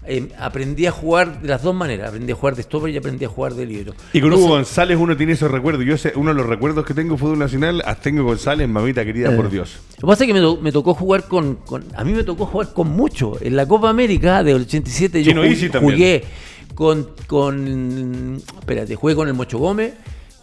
[0.07, 2.09] eh, aprendí a jugar de las dos maneras.
[2.09, 3.93] Aprendí a jugar de stopper y aprendí a jugar de libro.
[4.13, 5.85] Y con Entonces, Hugo González uno tiene esos recuerdos.
[5.85, 9.31] Yo sé, uno de los recuerdos que tengo en fútbol nacional, tengo González, mamita querida,
[9.33, 9.35] Eh.
[9.35, 9.77] por Dios.
[9.97, 12.23] Lo que pasa es que me, to- me tocó jugar con, con- A mí me
[12.23, 13.37] tocó jugar con mucho.
[13.41, 15.93] En la Copa América del 87 yo Chino ju- Isi también.
[15.93, 16.23] jugué
[16.75, 18.41] con, con.
[18.59, 19.93] Espérate, jugué con el Mocho Gómez,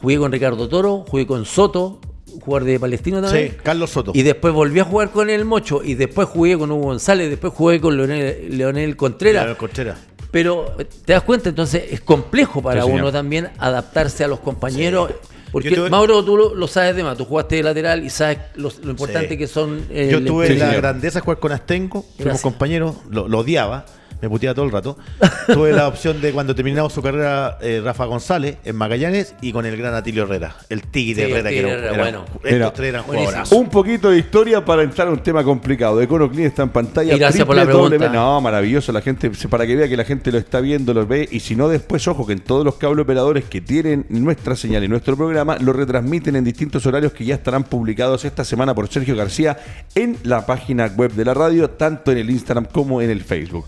[0.00, 2.00] jugué con Ricardo Toro, jugué con Soto,
[2.40, 3.50] jugador de Palestino también.
[3.50, 4.12] Sí, Carlos Soto.
[4.14, 7.52] Y después volví a jugar con el Mocho y después jugué con Hugo González, después
[7.52, 9.56] jugué con Leonel, Leonel Contreras.
[9.56, 9.98] Contreras.
[10.30, 13.02] Pero te das cuenta, entonces es complejo para Sí, señor.
[13.02, 15.10] uno también adaptarse a los compañeros.
[15.52, 18.38] Porque tuve- Mauro, tú lo, lo sabes de más, tú jugaste de lateral y sabes
[18.56, 19.36] lo, lo importante Sí.
[19.38, 19.86] que son.
[19.90, 23.86] eh, Yo tuve la grandeza de jugar con Astengo, fuimos compañeros, lo, lo odiaba,
[24.24, 24.98] me puteaba todo el rato.
[25.46, 29.66] tuve la opción de cuando terminamos su carrera eh, Rafa González en Magallanes y con
[29.66, 32.24] el gran Atilio Herrera, el Tigre Sí, el Herrera, que era, Herrera, era- bueno.
[32.34, 33.04] estos Era tres eran.
[33.50, 36.00] Un poquito de historia para entrar a un tema complicado.
[36.00, 37.14] Econo Clean está en pantalla.
[37.14, 38.08] Y gracias por la pregunta.
[38.08, 38.92] No, maravilloso.
[38.92, 41.28] La gente, para que vea que la gente lo está viendo, lo ve.
[41.30, 44.84] Y si no, después, ojo, que en todos los cable operadores que tienen nuestra señal
[44.84, 48.88] y nuestro programa, lo retransmiten en distintos horarios que ya estarán publicados esta semana por
[48.88, 49.58] Sergio García
[49.94, 53.66] en la página web de la radio, tanto en el Instagram como en el Facebook.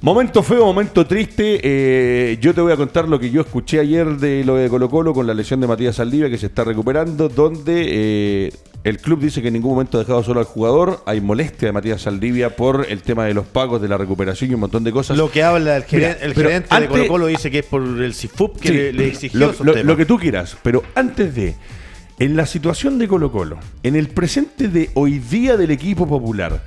[0.00, 1.60] Momento feo, momento triste.
[1.62, 4.88] eh, yo te voy a contar lo que yo escuché ayer de lo de Colo
[4.88, 7.84] Colo con la lesión de Matías Saldivia que se está recuperando, donde
[8.46, 8.52] eh,
[8.84, 11.02] el club dice que en ningún momento ha dejado solo al jugador.
[11.04, 14.54] Hay molestia de Matías Saldivia por el tema de los pagos, de la recuperación y
[14.54, 15.16] un montón de cosas.
[15.18, 17.64] Lo que habla el, Mira, gerente, el gerente antes- de Colo Colo dice que es
[17.66, 19.84] por el CIFUP que Sí, le, le exigió lo, esos lo- temas.
[19.86, 21.56] lo que tú quieras, pero antes de,
[22.20, 26.62] en la situación de Colo Colo, en el presente de hoy día del equipo popular,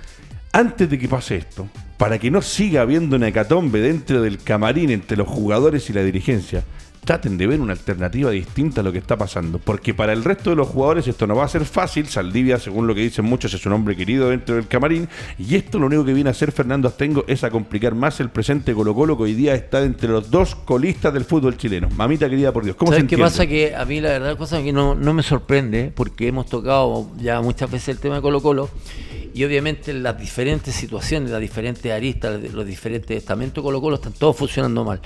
[0.51, 1.65] antes de que pase esto,
[2.02, 6.02] para que no siga habiendo una hecatombe dentro del camarín entre los jugadores y la
[6.02, 6.64] dirigencia,
[7.06, 10.49] traten de ver una alternativa distinta a lo que está pasando, porque para el resto
[10.49, 13.54] de los jugadores esto no va a ser fácil, Saldivia, según lo que dicen muchos,
[13.54, 16.52] es un hombre querido dentro del camarín, y esto lo único que viene a hacer
[16.52, 19.84] Fernando Astengo es a complicar más el presente de Colo Colo, que hoy día está
[19.84, 21.88] entre los dos colistas del fútbol chileno.
[21.95, 23.45] Mamita querida, por Dios, ¿cómo se ¿Sabes qué pasa?
[23.45, 27.41] Que a mí la verdad cosa que no, no me sorprende, porque hemos tocado ya
[27.41, 28.72] muchas veces el tema de Colo Colo,
[29.34, 34.13] y obviamente las diferentes situaciones, las diferentes aristas, los diferentes estamentos de Colo Colo están
[34.13, 35.01] todos funcionando mal.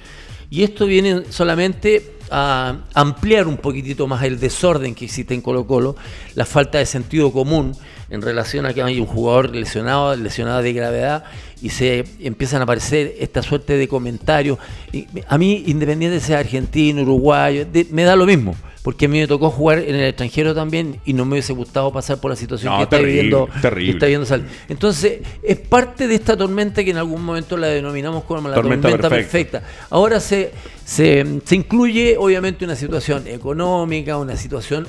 [0.49, 5.65] Y esto viene solamente a ampliar un poquitito más el desorden que existe en Colo
[5.67, 5.95] Colo,
[6.35, 7.73] la falta de sentido común
[8.09, 11.23] en relación a que hay un jugador lesionado, lesionado de gravedad,
[11.61, 14.59] y se empiezan a aparecer esta suerte de comentarios.
[14.91, 19.09] Y a mí, independiente de sea argentino, uruguayo, de- me da lo mismo, porque a
[19.09, 22.29] mí me tocó jugar en el extranjero también y no me hubiese gustado pasar por
[22.29, 23.85] la situación No, que está terrible, viviendo, terrible.
[23.85, 24.45] que está viviendo Sal.
[24.69, 28.87] Entonces, es parte de esta tormenta que en algún momento la denominamos como la Tormenta
[28.89, 29.59] tormenta, perfecta.
[29.61, 29.87] perfecta.
[29.89, 30.51] Ahora se,
[30.85, 34.87] se, se incluye obviamente una situación económica, una situación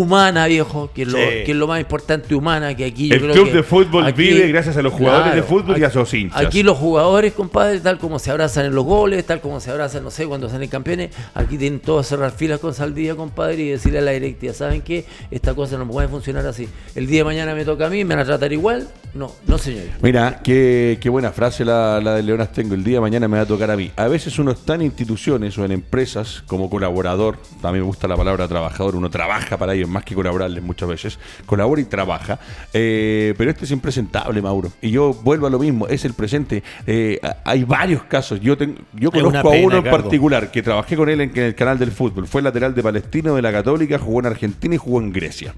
[0.00, 1.24] humana, viejo, que es lo, Sí.
[1.46, 4.04] que es lo más importante humana, que aquí yo El creo club que de fútbol
[4.04, 6.38] aquí- vive gracias a los jugadores de fútbol y a sus hinchas.
[6.44, 10.04] Aquí los jugadores, compadre, tal como se abrazan en los goles, tal como se abrazan,
[10.04, 14.00] no sé, cuando salen campeones, aquí tienen todos cerrar filas con Saldía, compadre, y decirle
[14.00, 15.06] a la directiva, ¿saben qué?
[15.30, 16.68] Esta cosa no puede funcionar así.
[16.94, 18.88] El día de mañana me toca a mí, me van a tratar igual.
[19.14, 19.84] No, no señor.
[20.02, 22.74] Mira, qué, qué buena frase la, la de Leonas tengo.
[22.74, 23.90] El día de mañana me va a tocar a mí.
[23.96, 27.38] A veces uno está en instituciones o en empresas como colaborador.
[27.62, 28.94] También me gusta la palabra trabajador.
[28.94, 31.18] Uno trabaja para ellos más que colaborarles muchas veces.
[31.46, 32.38] Colabora y trabaja.
[32.72, 34.72] Eh, pero este es impresentable, Mauro.
[34.80, 35.86] Y yo vuelvo a lo mismo.
[35.88, 36.62] Es el presente.
[36.86, 38.40] Eh, hay varios casos.
[38.40, 40.02] Yo, tengo, yo conozco a uno en Cardo.
[40.02, 42.26] particular que trabajé con él en, en el canal del fútbol.
[42.26, 43.98] Fue lateral de Palestino de la Católica.
[43.98, 45.54] Jugó en Argentina y jugó en Grecia.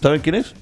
[0.00, 0.54] ¿Saben quién es?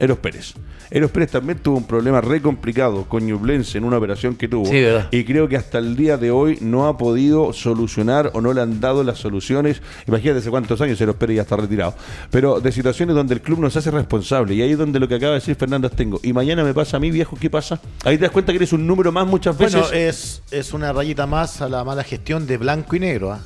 [0.00, 0.54] Eros Pérez.
[0.90, 4.64] Eros Pérez también tuvo un problema re complicado con Ñublense en una operación que tuvo.
[4.66, 5.08] Sí, verdad.
[5.10, 8.60] Y creo que hasta el día de hoy no ha podido solucionar o no le
[8.60, 9.82] han dado las soluciones.
[10.06, 11.94] Imagínate hace cuántos años Eros Pérez ya está retirado.
[12.30, 14.54] Pero de situaciones donde el club nos hace responsable.
[14.54, 16.20] Y ahí es donde lo que acaba de decir Fernando Astengo.
[16.22, 17.80] Y mañana me pasa a mí, viejo, ¿qué pasa?
[18.04, 19.80] Ahí te das cuenta que eres un número más muchas veces.
[19.80, 23.32] Bueno, es, es una rayita más a la mala gestión de blanco y negro.
[23.32, 23.40] ¿ah?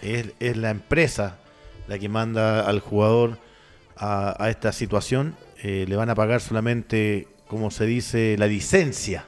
[0.00, 1.36] Es, es la empresa
[1.86, 3.38] la que manda al jugador
[3.96, 5.34] a, a esta situación.
[5.62, 9.26] Eh, le van a pagar solamente, como se dice, la licencia.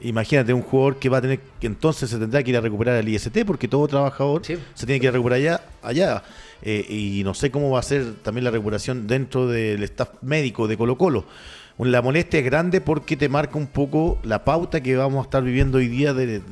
[0.00, 2.96] Imagínate un jugador que va a tener que entonces se tendrá que ir a recuperar
[2.96, 4.56] al IST porque todo trabajador Sí.
[4.74, 5.60] se tiene que ir a recuperar allá.
[5.82, 6.22] allá.
[6.62, 10.68] Eh, y no sé cómo va a ser también la recuperación dentro del staff médico
[10.68, 11.24] de Colo Colo.
[11.78, 15.42] La molestia es grande porque te marca un poco la pauta que vamos a estar
[15.42, 16.42] viviendo hoy día de-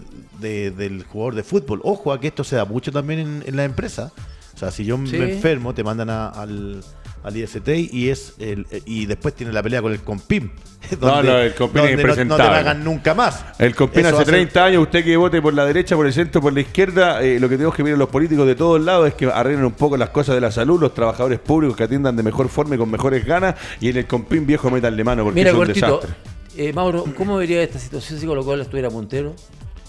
[0.41, 1.81] de- del jugador de fútbol.
[1.85, 4.13] Ojo a que esto se da mucho también en, en la empresa.
[4.55, 5.17] O sea, si yo Sí.
[5.19, 6.83] me enfermo, te mandan a- al,
[7.27, 10.49] al IST y es el, y después tiene la pelea con el Compim.
[11.01, 12.45] No, no, el Compim es donde no, no te impresentable.
[12.49, 13.45] pagan nunca más.
[13.59, 16.12] El va hace a ser- 30 años, usted que vote por la derecha, por el
[16.12, 19.09] centro, por la izquierda, eh, lo que tenemos que ver los políticos de todos lados
[19.09, 22.14] es que arreglen un poco las cosas de la salud, los trabajadores públicos que atiendan
[22.14, 25.41] de mejor forma y con mejores ganas, y en el Compin viejo metanle mano porque
[25.41, 25.87] Mira, es un cortito.
[26.01, 26.14] desastre.
[26.57, 29.35] Eh, Mauro, ¿cómo vería esta situación si Colo Colo estuviera puntero?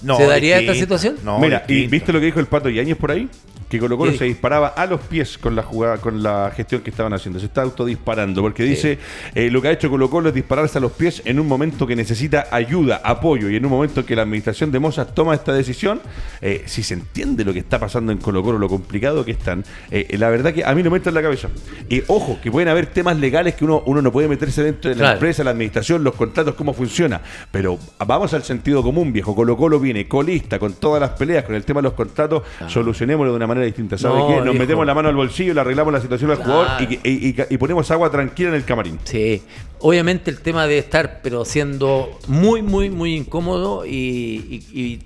[0.01, 1.15] No, ¿Se daría esta situación?
[1.23, 1.91] No, Mira, ¿y distinto.
[1.91, 3.27] viste lo que dijo el Pato Yáñez por ahí?
[3.69, 6.79] Que Colo Colo ¿Qué se disparaba a los pies con la jugada, con la gestión
[6.81, 7.37] que estaban haciendo.
[7.37, 8.41] Se está autodisparando.
[8.41, 8.97] Porque dice,
[9.35, 11.85] eh, lo que ha hecho Colo Colo es dispararse a los pies en un momento
[11.85, 13.49] que necesita ayuda, apoyo.
[13.49, 15.99] Y en un momento que la administración de Mozas toma esta decisión,
[16.39, 19.65] eh, si se entiende lo que está pasando en Colo Colo, lo complicado que están,
[19.91, 21.49] eh, la verdad que a mí no me entra en la cabeza.
[21.89, 24.95] Y ojo, que pueden haber temas legales que uno, uno no puede meterse dentro de
[24.95, 25.13] la Claro.
[25.15, 27.19] empresa, la administración, los contratos, cómo funciona.
[27.51, 29.35] Pero vamos al sentido común, viejo.
[29.35, 33.31] Colo Colo viene colista con todas las peleas, con el tema de los contratos, solucionémoslo
[33.31, 33.97] de una manera distinta.
[33.97, 34.33] ¿Sabe No, qué?
[34.35, 34.59] Nos viejo.
[34.59, 37.01] metemos la mano al bolsillo, le arreglamos la situación al jugador y, Claro.
[37.03, 38.99] y- y- y ponemos agua tranquila en el camarín.
[39.03, 39.41] Sí,
[39.79, 44.99] obviamente el tema de estar, pero siendo muy, muy, muy incómodo y,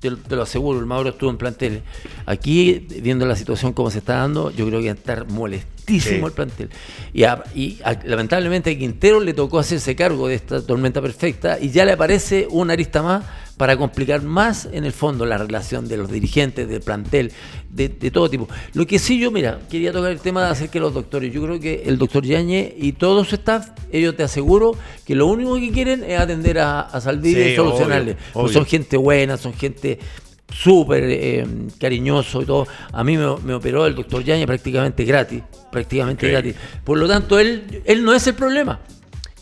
[0.00, 1.82] te, te lo aseguro, el Mauro estuvo en plantel.
[2.26, 6.18] Aquí, viendo la situación como se está dando, yo creo que va a estar molestísimo
[6.18, 6.24] Sí.
[6.24, 6.70] el plantel.
[7.12, 11.58] Y, a- y a- lamentablemente a Quintero le tocó hacerse cargo de esta tormenta perfecta
[11.60, 13.24] y ya le aparece una arista más
[13.56, 17.30] para complicar más en el fondo la relación de los dirigentes, del plantel,
[17.70, 18.48] de, de todo tipo.
[18.74, 21.32] Lo que sí yo, mira, quería tocar el tema de acerca de los doctores.
[21.32, 24.72] Yo creo que el doctor Yañez y todo su staff, ellos te aseguro
[25.04, 28.12] que lo único que quieren es atender a, a Saldivia Sí, y solucionarle.
[28.12, 28.52] obvio, Pues obvio.
[28.54, 29.98] son gente buena, son gente
[30.52, 31.46] súper eh,
[31.78, 32.66] cariñoso y todo.
[32.92, 36.54] A mí me, me operó el doctor Yañez prácticamente gratis, prácticamente gratis.
[36.84, 38.80] Por lo tanto, él, él no es el problema.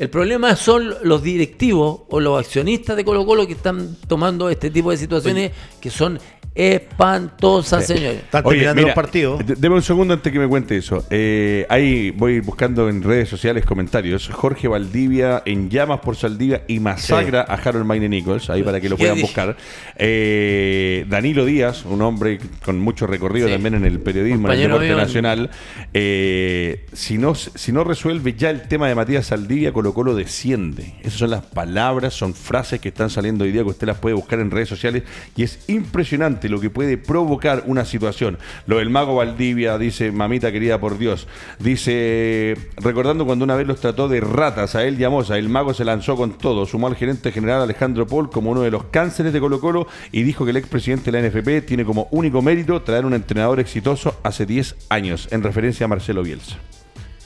[0.00, 4.70] El problema son los directivos o los accionistas de Colo Colo que están tomando este
[4.70, 6.18] tipo de situaciones que son
[6.60, 8.20] espantosas, señores.
[8.24, 9.42] Están terminando mira, los partidos.
[9.46, 11.06] Deme un segundo antes que me cuente eso.
[11.08, 14.28] Eh, ahí voy buscando en redes sociales comentarios.
[14.28, 18.90] Jorge Valdivia en llamas por Saldivia y masacra a Harold Maine Nichols, ahí para que
[18.90, 19.56] lo ¿Qué puedan buscar.
[19.96, 23.54] Eh, Danilo Díaz, un hombre con mucho recorrido Sí.
[23.54, 25.50] también en el periodismo, en el deporte nacional.
[25.94, 30.96] Eh, si, no, si no resuelve ya el tema de Matías Saldivia, Colo Colo desciende.
[31.00, 34.14] Esas son las palabras, son frases que están saliendo hoy día que usted las puede
[34.14, 35.04] buscar en redes sociales
[35.36, 38.38] y es impresionante lo que puede provocar una situación.
[38.66, 41.26] Lo del mago Valdivia dice, mamita querida por Dios,
[41.58, 45.48] dice, recordando cuando una vez los trató de ratas a él y a Moza, el
[45.48, 48.84] mago se lanzó con todo, sumó al gerente general Alejandro Paul como uno de los
[48.84, 52.42] cánceres de Colo Colo y dijo que el expresidente de la NFP tiene como único
[52.42, 56.56] mérito traer un entrenador exitoso hace 10 años, en referencia a Marcelo Bielsa.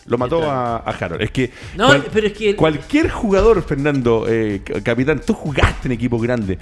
[0.07, 1.23] Lo mató a, a Harold.
[1.23, 6.23] Es que, No, pero es que- cualquier jugador, Fernando, eh, capitán, tú jugaste en equipos
[6.23, 6.59] grandes.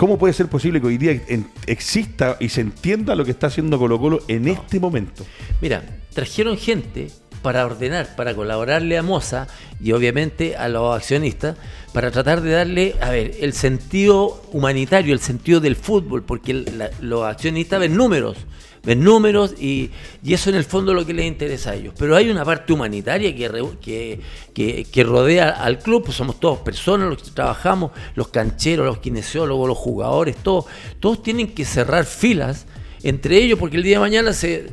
[0.00, 1.20] ¿Cómo, puede ser posible que hoy día
[1.66, 5.26] exista y se entienda lo que está haciendo Colo Colo en este momento?
[5.60, 5.82] Mira,
[6.14, 7.08] trajeron gente
[7.42, 9.46] para ordenar, para colaborarle a Moza
[9.78, 11.58] y obviamente a los accionistas,
[11.92, 16.88] para tratar de darle, a ver, el sentido humanitario, el sentido del fútbol, porque la-
[17.02, 18.38] los accionistas ven números,
[18.82, 19.90] ven números y,
[20.22, 21.94] y eso en el fondo es lo que les interesa a ellos.
[21.98, 24.20] Pero hay una parte humanitaria que,
[24.54, 28.98] que, que- rodea al club, pues somos todos personas los que trabajamos, los cancheros, los
[28.98, 30.64] kinesiólogos, los jugadores, todos,
[31.00, 32.66] todos tienen que cerrar filas
[33.02, 34.68] entre ellos porque el día de mañana se,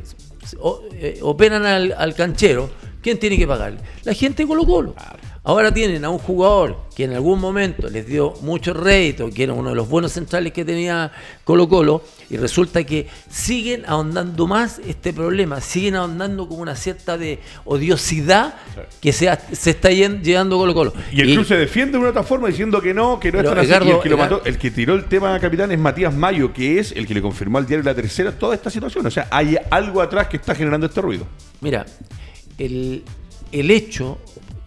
[0.45, 2.69] se- o- eh, operan al, al canchero.
[3.01, 3.79] ¿Quién tiene que pagarle?
[4.03, 4.95] La gente de Colo Colo.
[5.47, 9.53] Ahora tienen a un jugador que en algún momento les dio mucho rédito, que era
[9.53, 11.09] uno de los buenos centrales que tenía
[11.45, 17.17] Colo Colo, y resulta que siguen ahondando más este problema, siguen ahondando como una cierta
[17.17, 18.55] de odiosidad
[18.99, 20.93] que se, está llevando Colo Colo.
[21.13, 23.59] Y el club se defiende de una otra forma diciendo que no, que no están
[23.59, 23.87] así.
[23.87, 26.77] Y el que lo mató, el que tiró el tema capitán es Matías Mayo, que
[26.77, 29.05] es el que le confirmó al diario La Tercera toda esta situación.
[29.05, 31.25] O sea, hay algo atrás que está generando este ruido.
[31.61, 31.85] Mira,
[32.57, 33.05] el,
[33.53, 34.17] el hecho,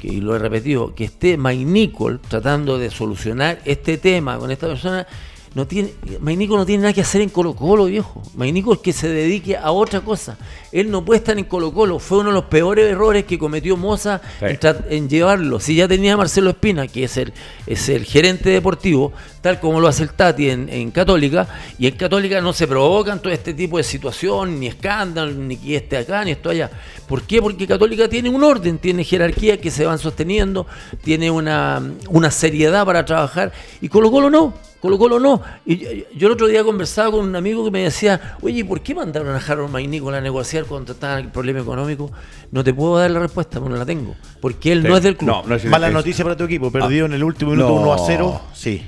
[0.01, 4.51] que y lo he repetido, que esté Mike Nicol tratando de solucionar este tema con
[4.51, 5.07] esta persona,
[5.53, 8.22] no tiene, Mainico no tiene nada que hacer en Colo Colo, viejo.
[8.36, 10.38] Mainico es que se dedique a otra cosa.
[10.70, 11.98] Él no puede estar en Colo Colo.
[11.98, 14.44] Fue uno de los peores errores que cometió Moza Sí.
[14.46, 14.59] en,
[14.90, 15.59] en llevarlo.
[15.59, 17.32] Si ya tenía a Marcelo Espina, que es el,
[17.66, 21.47] es el gerente deportivo, tal como lo hace el Tati en, en Católica,
[21.78, 25.76] y en Católica no se provocan todo este tipo de situación, ni escándalo, ni que
[25.76, 26.70] esté acá, ni esto allá.
[27.09, 27.41] ¿Por qué?
[27.41, 30.66] Porque Católica tiene un orden, tiene jerarquía que se van sosteniendo,
[31.03, 34.55] tiene una, una seriedad para trabajar, y Colo Colo no.
[34.80, 35.43] Colo Colo no.
[35.66, 38.80] Y yo, yo el otro día conversaba con un amigo que me decía, oye, ¿por
[38.80, 42.11] qué mandaron a Harold Magnícola a negociar cuando estaba el problema económico?
[42.51, 44.14] No te puedo dar la respuesta, porque no la tengo.
[44.41, 45.28] Porque él no es del club.
[45.28, 46.70] No, no es Mala noticia para tu equipo.
[46.70, 47.80] Perdió en el último minuto No.
[47.82, 48.41] 1 a 0.
[48.55, 48.82] Sí.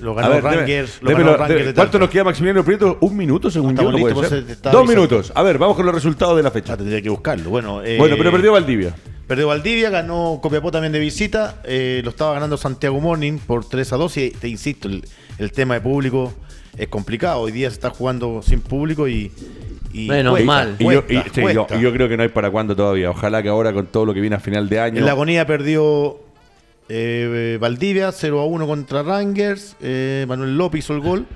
[0.00, 0.98] Lo ganó deme- Rangers.
[1.02, 2.98] Lo démelo- ganó Rangers de- de ¿Cuánto nos queda Maximiliano Prieto?
[3.00, 3.90] ¿Un minuto según yo?
[3.90, 4.28] ¿No puede ser?
[4.44, 4.92] pues, estaba Dos avisando.
[5.08, 5.32] minutos.
[5.34, 6.74] A ver, vamos con los resultados de la fecha.
[6.74, 7.50] Ah, tendría que buscarlo.
[7.50, 8.94] Bueno, eh, bueno, pero perdió Valdivia.
[9.26, 11.56] Perdió Valdivia, ganó Copiapó también de visita.
[11.64, 14.16] eh, lo estaba ganando Santiago Morning por 3 a 2.
[14.18, 15.04] Y te insisto, el,
[15.38, 16.32] el tema de público
[16.76, 17.40] es complicado.
[17.40, 19.32] Hoy día se está jugando sin público y.
[19.92, 20.76] y Menos cuesta, mal.
[20.78, 21.76] Y yo, y- cuesta, sí, yo- cuesta.
[21.76, 23.10] y yo creo que no hay para cuándo todavía.
[23.10, 24.98] Ojalá que ahora con todo lo que viene a final de año.
[24.98, 26.18] En la agonía perdió
[26.88, 29.76] eh, Valdivia 0 a 1 contra Rangers.
[29.80, 31.26] eh, Manuel López hizo el gol.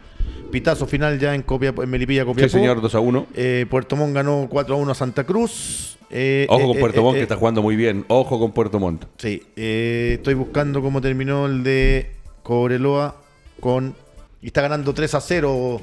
[0.50, 2.50] Pitazo final ya en, Copiapó, en Melipilla, Sí, Copiapó.
[2.50, 3.26] señor, 2 a 1.
[3.34, 5.96] Eh, Puerto Montt ganó 4 a 1 a Santa Cruz.
[6.10, 8.04] Eh, Ojo con Puerto Montt, que está jugando muy bien.
[8.08, 9.04] Ojo con Puerto Montt.
[9.16, 12.10] Sí, estoy buscando cómo terminó el de
[12.42, 13.14] Cobreloa
[13.60, 13.94] con.
[14.42, 15.80] Y está ganando 3 a 0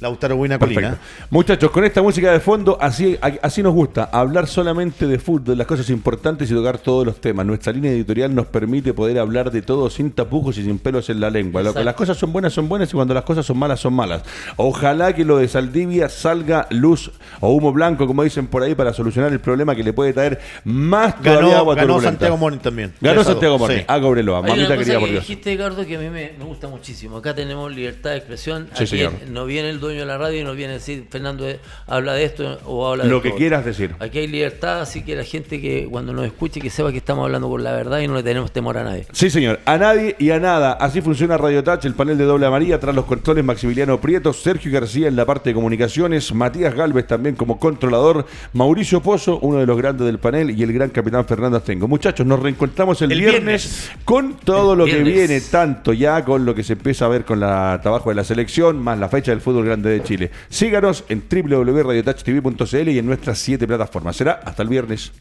[0.00, 0.80] Lautaro Buena Colina.
[0.80, 1.26] Perfecto.
[1.30, 5.56] Muchachos, con esta música de fondo, así, así nos gusta, hablar solamente de fútbol, de
[5.56, 7.44] las cosas importantes y tocar todos los temas.
[7.44, 11.20] Nuestra línea editorial nos permite poder hablar de todo sin tapujos y sin pelos en
[11.20, 11.62] la lengua.
[11.62, 11.84] Lo que Exacto.
[11.84, 14.22] las cosas son buenas, son buenas y cuando las cosas son malas, son malas.
[14.56, 18.92] Ojalá que lo de Saldivia salga luz o humo blanco, como dicen por ahí, para
[18.92, 22.10] solucionar el problema que le puede traer más Ganó, agua ganó turbulenta.
[22.10, 22.92] Santiago Morning también.
[23.00, 23.84] Ganó 3 a 2, Santiago Morning, sí.
[23.88, 25.26] a Cobreloa, mamita querida que por Dios.
[25.26, 27.16] dijiste, Ricardo, que a mí me, me gusta muchísimo.
[27.16, 28.68] Acá tenemos libertad de expresión.
[28.74, 29.12] Sí, Aquí señor.
[29.28, 32.14] no viene el dueño de la radio y no viene a decir, Fernando eh, habla
[32.14, 33.94] de esto o habla de Lo que quieras decir.
[33.98, 37.24] Aquí hay libertad, así que la gente que cuando nos escuche, que sepa que estamos
[37.24, 39.06] hablando con la verdad y no le tenemos temor a nadie.
[39.12, 39.60] Sí, señor.
[39.64, 40.72] A nadie y a nada.
[40.72, 42.78] Así funciona Radio Touch, el panel de doble amarilla.
[42.78, 47.34] Tras los controles, Maximiliano Prieto, Sergio García en la parte de comunicaciones, Matías Galvez también
[47.34, 51.56] como controlador, Mauricio Pozo, uno de los grandes del panel, y el gran capitán Fernando
[51.56, 51.88] Astengo.
[51.88, 53.90] Muchachos, nos reencontramos el, El viernes, viernes.
[54.04, 57.24] con todo El lo que viene, tanto ya con lo que se empieza a ver
[57.24, 60.30] con la trabajo de la selección, más la fecha del fútbol de Chile.
[60.48, 64.16] Síganos en www.radiotouchtv.cl y en nuestras siete plataformas.
[64.16, 65.12] Será hasta el viernes.